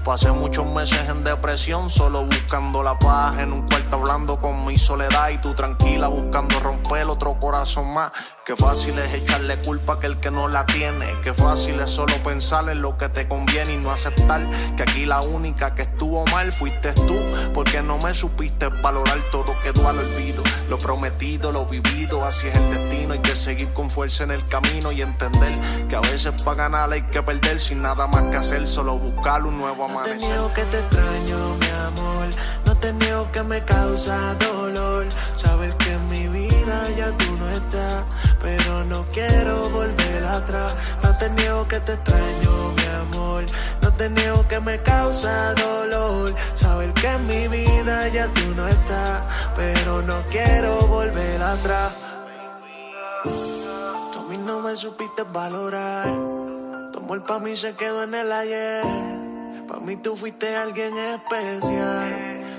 Pasé 0.05 0.31
muchos 0.31 0.67
meses 0.67 1.09
en 1.09 1.23
depresión, 1.23 1.89
solo 1.89 2.25
buscando 2.25 2.83
la 2.83 2.99
paz 2.99 3.39
en 3.39 3.51
un 3.51 3.63
cuarto 3.63 3.97
hablando 3.97 4.39
con 4.39 4.63
mi 4.63 4.77
soledad 4.77 5.31
y 5.31 5.39
tú 5.39 5.55
tranquila 5.55 6.07
buscando 6.09 6.59
romper 6.59 7.07
otro 7.07 7.39
corazón 7.39 7.91
más. 7.91 8.11
Qué 8.45 8.55
fácil 8.55 8.95
es 8.99 9.11
echarle 9.11 9.57
culpa 9.57 9.93
a 9.93 9.95
aquel 9.95 10.19
que 10.19 10.29
no 10.29 10.47
la 10.47 10.67
tiene. 10.67 11.19
Qué 11.23 11.33
fácil 11.33 11.79
es 11.79 11.89
solo 11.89 12.13
pensar 12.21 12.69
en 12.69 12.79
lo 12.79 12.95
que 12.95 13.09
te 13.09 13.27
conviene 13.27 13.73
y 13.73 13.77
no 13.77 13.89
aceptar 13.89 14.47
que 14.77 14.83
aquí 14.83 15.07
la 15.07 15.21
única 15.21 15.73
que 15.73 15.81
estuvo 15.81 16.23
mal 16.27 16.51
fuiste 16.51 16.93
tú. 16.93 17.17
Porque 17.55 17.81
no 17.81 17.97
me 17.97 18.13
supiste 18.13 18.67
valorar 18.67 19.17
todo 19.31 19.59
quedó 19.63 19.89
al 19.89 19.97
olvido. 19.97 20.43
Lo 20.69 20.77
prometido, 20.77 21.51
lo 21.51 21.65
vivido, 21.65 22.23
así 22.23 22.47
es 22.47 22.55
el 22.55 22.69
destino. 22.69 23.13
Hay 23.13 23.19
que 23.21 23.35
seguir 23.35 23.73
con 23.73 23.89
fuerza 23.89 24.25
en 24.25 24.29
el 24.29 24.47
camino 24.47 24.91
y 24.91 25.01
entender 25.01 25.57
que 25.89 25.95
a 25.95 26.01
veces 26.01 26.39
para 26.43 26.69
ganar 26.69 26.93
hay 26.93 27.01
que 27.01 27.23
perder 27.23 27.59
sin 27.59 27.81
nada 27.81 28.05
más 28.05 28.25
que 28.29 28.37
hacer, 28.37 28.67
solo 28.67 28.99
buscar 28.99 29.43
un 29.43 29.57
nuevo 29.57 29.87
No 29.87 30.03
te 30.03 30.11
amanecer. 30.11 30.29
niego 30.29 30.53
que 30.53 30.65
te 30.65 30.79
extraño, 30.81 31.55
mi 31.55 31.67
amor. 31.87 32.27
No 32.67 32.77
te 32.77 32.93
niego 32.93 33.27
que 33.31 33.41
me 33.41 33.65
causa 33.65 34.35
dolor. 34.35 35.07
Saber 35.35 35.73
que 35.77 35.97
ya 36.97 37.11
tú 37.17 37.37
no 37.37 37.49
estás. 37.49 38.03
Pero 38.41 38.85
no 38.85 39.05
quiero 39.07 39.69
volver 39.69 40.23
atrás. 40.23 40.75
No 41.03 41.17
te 41.17 41.29
niego 41.31 41.67
que 41.67 41.79
te 41.79 41.93
extraño, 41.93 42.71
mi 42.77 42.85
amor. 43.03 43.45
No 43.81 43.93
te 43.93 44.09
niego 44.09 44.47
que 44.47 44.59
me 44.59 44.77
causa 44.81 45.53
dolor. 45.55 46.33
Saber 46.53 46.91
que 46.93 47.07
en 47.07 47.27
mi 47.27 47.47
vida 47.47 48.07
ya 48.09 48.27
tú 48.27 48.55
no 48.55 48.67
estás. 48.67 49.21
Pero 49.55 50.01
no 50.01 50.15
quiero 50.29 50.77
volver 50.87 51.41
atrás. 51.41 51.93
Tú 53.23 54.19
a 54.19 54.23
mí 54.29 54.37
no 54.37 54.61
me 54.61 54.75
supiste 54.75 55.23
valorar. 55.23 56.07
Tu 56.91 56.99
amor 56.99 57.25
pa' 57.25 57.39
mí 57.39 57.55
se 57.55 57.73
quedó 57.75 58.03
en 58.03 58.13
el 58.13 58.31
ayer. 58.31 58.85
Pa' 59.67 59.79
mí 59.79 59.95
tú 59.97 60.15
fuiste 60.15 60.55
alguien 60.55 60.93
especial. 60.97 62.11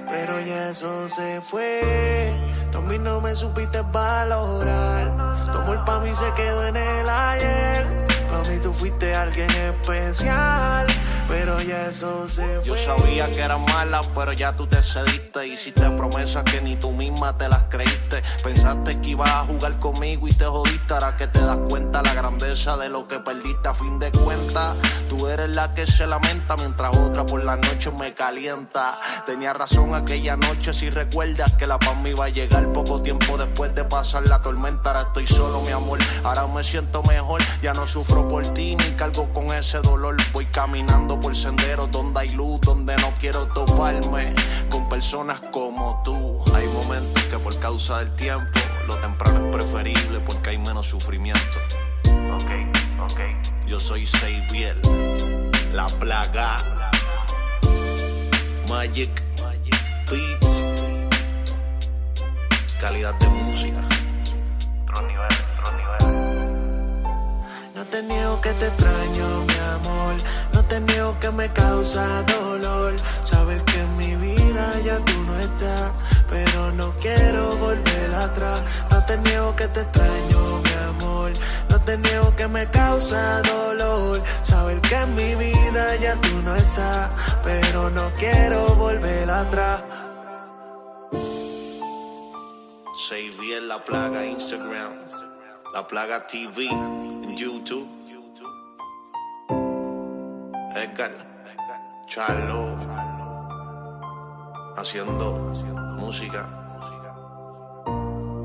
Pero 0.08 0.40
ya 0.40 0.70
eso 0.70 1.08
se 1.08 1.40
fue. 1.40 2.45
Tú 2.76 2.82
a 2.82 2.84
mí 2.84 2.98
no 2.98 3.22
me 3.22 3.34
supiste 3.34 3.80
valorar. 3.90 5.10
Tu 5.50 5.56
amor 5.56 5.82
pa' 5.86 5.98
mí 6.00 6.14
se 6.14 6.30
quedó 6.34 6.66
en 6.66 6.76
el 6.76 7.08
ayer. 7.08 7.86
Pa' 8.30 8.50
mí 8.50 8.58
tú 8.58 8.70
fuiste 8.70 9.14
alguien 9.14 9.48
especial. 9.50 10.86
Pero 11.28 11.60
ya 11.60 11.86
eso 11.86 12.28
se 12.28 12.60
fue. 12.60 12.66
Yo 12.66 12.76
sabía 12.76 13.30
que 13.30 13.40
era 13.40 13.58
mala, 13.58 14.00
pero 14.14 14.32
ya 14.32 14.56
tú 14.56 14.66
te 14.66 14.80
cediste. 14.82 15.46
Hiciste 15.46 15.88
promesas 15.90 16.44
que 16.44 16.60
ni 16.60 16.76
tú 16.76 16.92
misma 16.92 17.36
te 17.36 17.48
las 17.48 17.64
creíste. 17.68 18.22
Pensaste 18.42 19.00
que 19.00 19.10
ibas 19.10 19.30
a 19.30 19.44
jugar 19.44 19.78
conmigo 19.78 20.28
y 20.28 20.32
te 20.32 20.44
jodiste. 20.44 20.94
Ahora 20.94 21.16
que 21.16 21.26
te 21.26 21.40
das 21.40 21.58
cuenta 21.68 22.02
la 22.02 22.14
grandeza 22.14 22.76
de 22.76 22.88
lo 22.88 23.08
que 23.08 23.18
perdiste 23.18 23.68
a 23.68 23.74
fin 23.74 23.98
de 23.98 24.10
cuentas. 24.12 24.76
Tú 25.08 25.26
eres 25.28 25.50
la 25.50 25.74
que 25.74 25.86
se 25.86 26.06
lamenta 26.06 26.56
mientras 26.56 26.96
otra 26.96 27.24
por 27.26 27.42
la 27.44 27.56
noche 27.56 27.90
me 27.92 28.14
calienta. 28.14 28.98
Tenía 29.26 29.52
razón 29.52 29.94
aquella 29.94 30.36
noche 30.36 30.72
si 30.72 30.90
recuerdas 30.90 31.52
que 31.54 31.66
la 31.66 31.78
paz 31.78 31.96
me 32.00 32.10
iba 32.10 32.26
a 32.26 32.28
llegar 32.28 32.72
poco 32.72 33.02
tiempo 33.02 33.36
después 33.36 33.74
de 33.74 33.84
pasar 33.84 34.26
la 34.28 34.42
tormenta. 34.42 34.90
Ahora 34.90 35.02
estoy 35.08 35.26
solo, 35.26 35.60
mi 35.62 35.70
amor. 35.70 35.98
Ahora 36.24 36.46
me 36.46 36.62
siento 36.62 37.02
mejor. 37.04 37.42
Ya 37.62 37.72
no 37.72 37.86
sufro 37.86 38.28
por 38.28 38.46
ti 38.48 38.76
ni 38.76 38.92
cargo 38.92 39.32
con 39.32 39.46
ese 39.54 39.78
dolor. 39.78 40.16
Voy 40.32 40.46
caminando 40.46 41.15
por 41.20 41.36
senderos 41.36 41.90
donde 41.90 42.20
hay 42.20 42.28
luz, 42.30 42.60
donde 42.60 42.96
no 42.96 43.12
quiero 43.20 43.46
toparme 43.48 44.34
con 44.70 44.88
personas 44.88 45.40
como 45.52 46.00
tú. 46.04 46.42
Hay 46.54 46.66
momentos 46.68 47.22
que 47.24 47.38
por 47.38 47.58
causa 47.58 47.98
del 47.98 48.14
tiempo, 48.16 48.58
lo 48.86 48.96
temprano 48.98 49.46
es 49.46 49.56
preferible 49.56 50.20
porque 50.20 50.50
hay 50.50 50.58
menos 50.58 50.86
sufrimiento. 50.86 51.58
Ok, 52.34 52.50
ok. 53.00 53.20
Yo 53.66 53.80
soy 53.80 54.06
Xavier, 54.06 54.76
la 55.72 55.86
plaga. 55.86 56.56
Magic 58.68 59.10
Beats. 60.10 60.62
Calidad 62.80 63.14
de 63.14 63.28
música. 63.28 63.88
Otro 64.88 65.06
nivel, 65.06 65.26
otro 65.60 65.76
nivel. 65.76 66.02
No 67.74 67.84
te 67.86 68.02
niego 68.02 68.40
que 68.40 68.52
te 68.52 68.66
extraño, 68.66 69.44
mi 69.46 69.54
amor. 69.74 70.16
Te 70.68 70.80
niego 70.80 71.16
que 71.20 71.30
me 71.30 71.52
causa 71.52 72.22
dolor. 72.22 72.96
Saber 73.24 73.62
que 73.62 73.80
en 73.80 73.96
mi 73.96 74.14
vida 74.16 74.64
ya 74.84 74.98
tú 75.04 75.12
no 75.22 75.38
estás. 75.38 75.92
Pero 76.28 76.72
no 76.72 76.92
quiero 76.96 77.56
volver 77.56 78.14
atrás. 78.14 78.62
No 78.90 79.04
te 79.04 79.16
niego 79.18 79.54
que 79.54 79.68
te 79.68 79.80
extraño, 79.80 80.60
mi 80.64 80.72
amor. 80.88 81.32
No 81.70 81.80
te 81.80 81.96
niego 81.98 82.34
que 82.36 82.48
me 82.48 82.66
causa 82.70 83.42
dolor. 83.42 84.20
Saber 84.42 84.80
que 84.80 84.96
en 84.96 85.14
mi 85.14 85.34
vida 85.34 85.96
ya 85.96 86.16
tú 86.20 86.42
no 86.42 86.54
estás. 86.54 87.10
Pero 87.44 87.90
no 87.90 88.10
quiero 88.18 88.66
volver 88.74 89.30
atrás. 89.30 89.80
Xavier 93.08 93.62
La 93.62 93.84
Plaga 93.84 94.24
Instagram, 94.24 94.94
La 95.72 95.86
Plaga 95.86 96.26
TV 96.26 96.66
en 96.66 97.36
YouTube. 97.36 98.05
Edgar, 100.76 101.10
Charlo, 102.06 102.76
haciendo 104.76 105.54
música. 105.98 106.46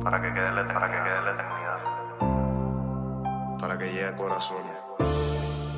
Para 0.01 0.21
que 0.21 0.33
quede 0.33 0.51
la, 0.53 0.65
para 0.73 0.87
que 0.87 0.97
quede 1.03 1.21
la 1.25 1.31
eternidad, 1.31 1.79
para 3.59 3.77
que 3.77 3.85
llegue 3.85 4.07
a 4.07 4.15
corazones, 4.15 4.77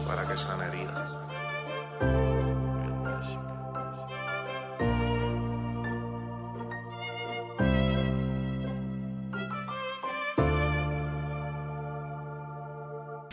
para 0.07 0.27
que 0.27 0.37
sane 0.37 0.65
heridas. 0.67 1.17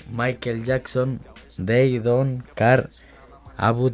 Michael 0.08 0.64
Jackson, 0.64 1.20
They 1.58 1.98
Don't 1.98 2.42
Care 2.54 2.88
à 3.60 3.72
vous. 3.72 3.90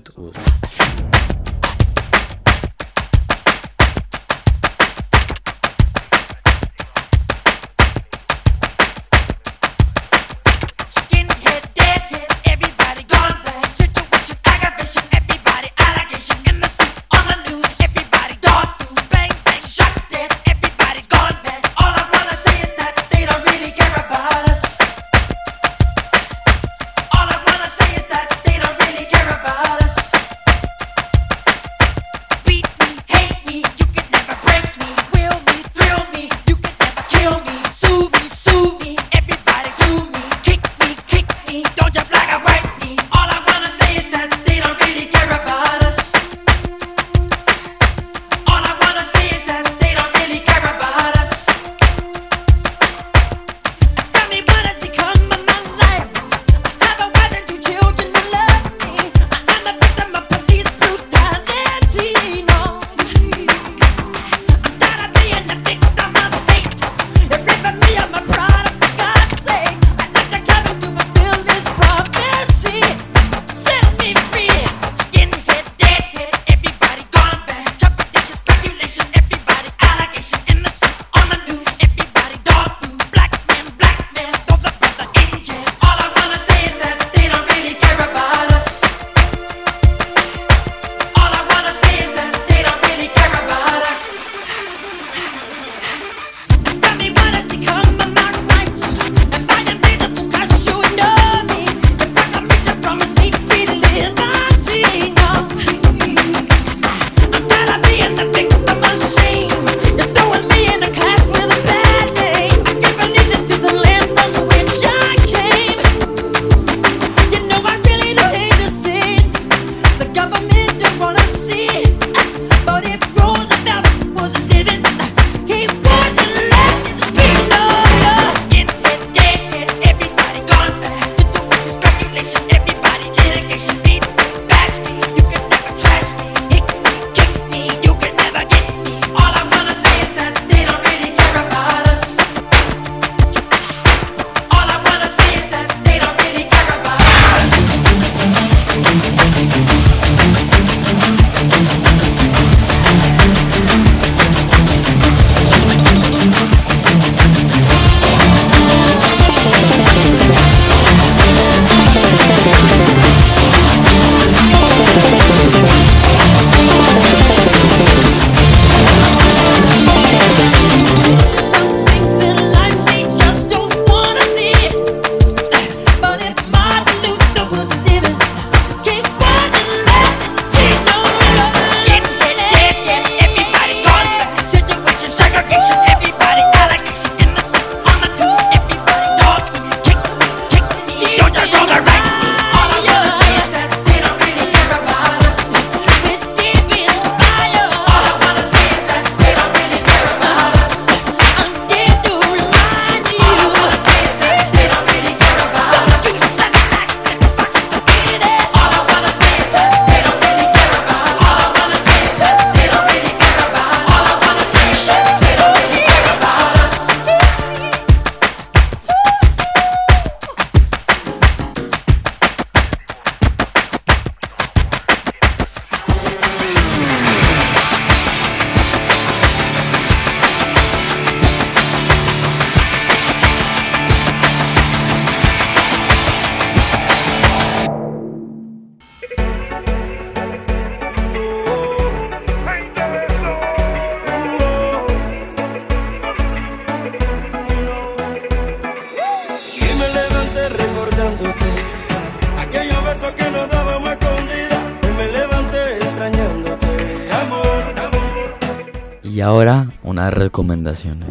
Recomendaciones. 260.66 261.08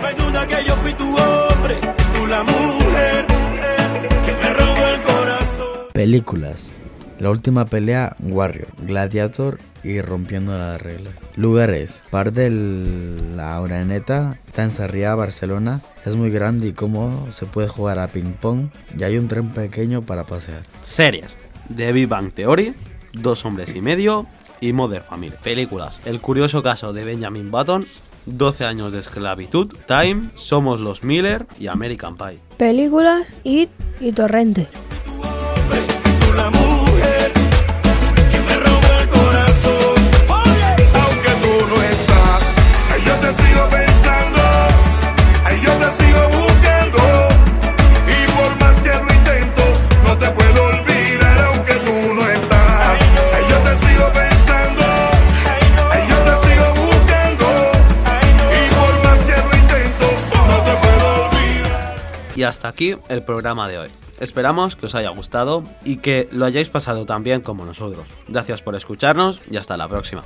No 0.00 0.06
hay 0.06 0.14
duda 0.14 0.46
que 0.46 0.64
yo 0.66 0.76
fui 0.76 0.94
tu 0.94 1.16
hombre, 1.16 1.76
tú 2.14 2.26
la 2.26 2.42
mujer 2.42 3.26
que 4.24 4.32
me 4.32 4.52
robó 4.52 4.86
el 4.86 5.02
corazón. 5.02 5.68
Películas. 5.92 6.76
La 7.18 7.30
última 7.30 7.64
pelea, 7.64 8.14
Warrior, 8.20 8.68
Gladiator 8.82 9.58
y 9.82 10.02
Rompiendo 10.02 10.52
las 10.52 10.80
reglas. 10.82 11.14
Lugares. 11.34 12.02
Par 12.10 12.30
de 12.32 12.50
la 12.50 13.58
Uraneta, 13.58 14.38
está 14.46 14.64
en 14.64 14.70
Sarriá, 14.70 15.14
Barcelona. 15.14 15.80
Es 16.04 16.14
muy 16.14 16.28
grande 16.28 16.68
y 16.68 16.72
cómodo, 16.72 17.32
se 17.32 17.46
puede 17.46 17.68
jugar 17.68 17.98
a 17.98 18.08
ping 18.08 18.34
pong 18.34 18.68
y 18.98 19.04
hay 19.04 19.16
un 19.16 19.28
tren 19.28 19.48
pequeño 19.48 20.02
para 20.02 20.24
pasear. 20.24 20.62
Series. 20.82 21.38
The 21.74 21.92
Big 21.92 22.06
Bang 22.06 22.32
Theory, 22.32 22.74
Dos 23.14 23.46
hombres 23.46 23.74
y 23.74 23.80
medio 23.80 24.26
y 24.60 24.74
Mother 24.74 25.02
Family. 25.02 25.32
Películas. 25.42 26.02
El 26.04 26.20
curioso 26.20 26.62
caso 26.62 26.92
de 26.92 27.04
Benjamin 27.04 27.50
Button, 27.50 27.86
12 28.26 28.64
años 28.64 28.92
de 28.92 29.00
esclavitud, 29.00 29.72
Time, 29.86 30.30
Somos 30.34 30.80
los 30.80 31.02
Miller 31.02 31.46
y 31.58 31.68
American 31.68 32.16
Pie. 32.16 32.38
Películas, 32.56 33.28
It 33.44 33.70
y 34.00 34.12
Torrente. 34.12 34.66
Y 62.36 62.42
hasta 62.42 62.68
aquí 62.68 62.94
el 63.08 63.22
programa 63.22 63.66
de 63.66 63.78
hoy. 63.78 63.88
Esperamos 64.20 64.76
que 64.76 64.86
os 64.86 64.94
haya 64.94 65.08
gustado 65.10 65.64
y 65.84 65.96
que 65.96 66.28
lo 66.30 66.44
hayáis 66.44 66.68
pasado 66.68 67.06
tan 67.06 67.24
bien 67.24 67.40
como 67.40 67.64
nosotros. 67.64 68.06
Gracias 68.28 68.62
por 68.62 68.74
escucharnos 68.74 69.40
y 69.50 69.56
hasta 69.56 69.76
la 69.76 69.88
próxima. 69.88 70.22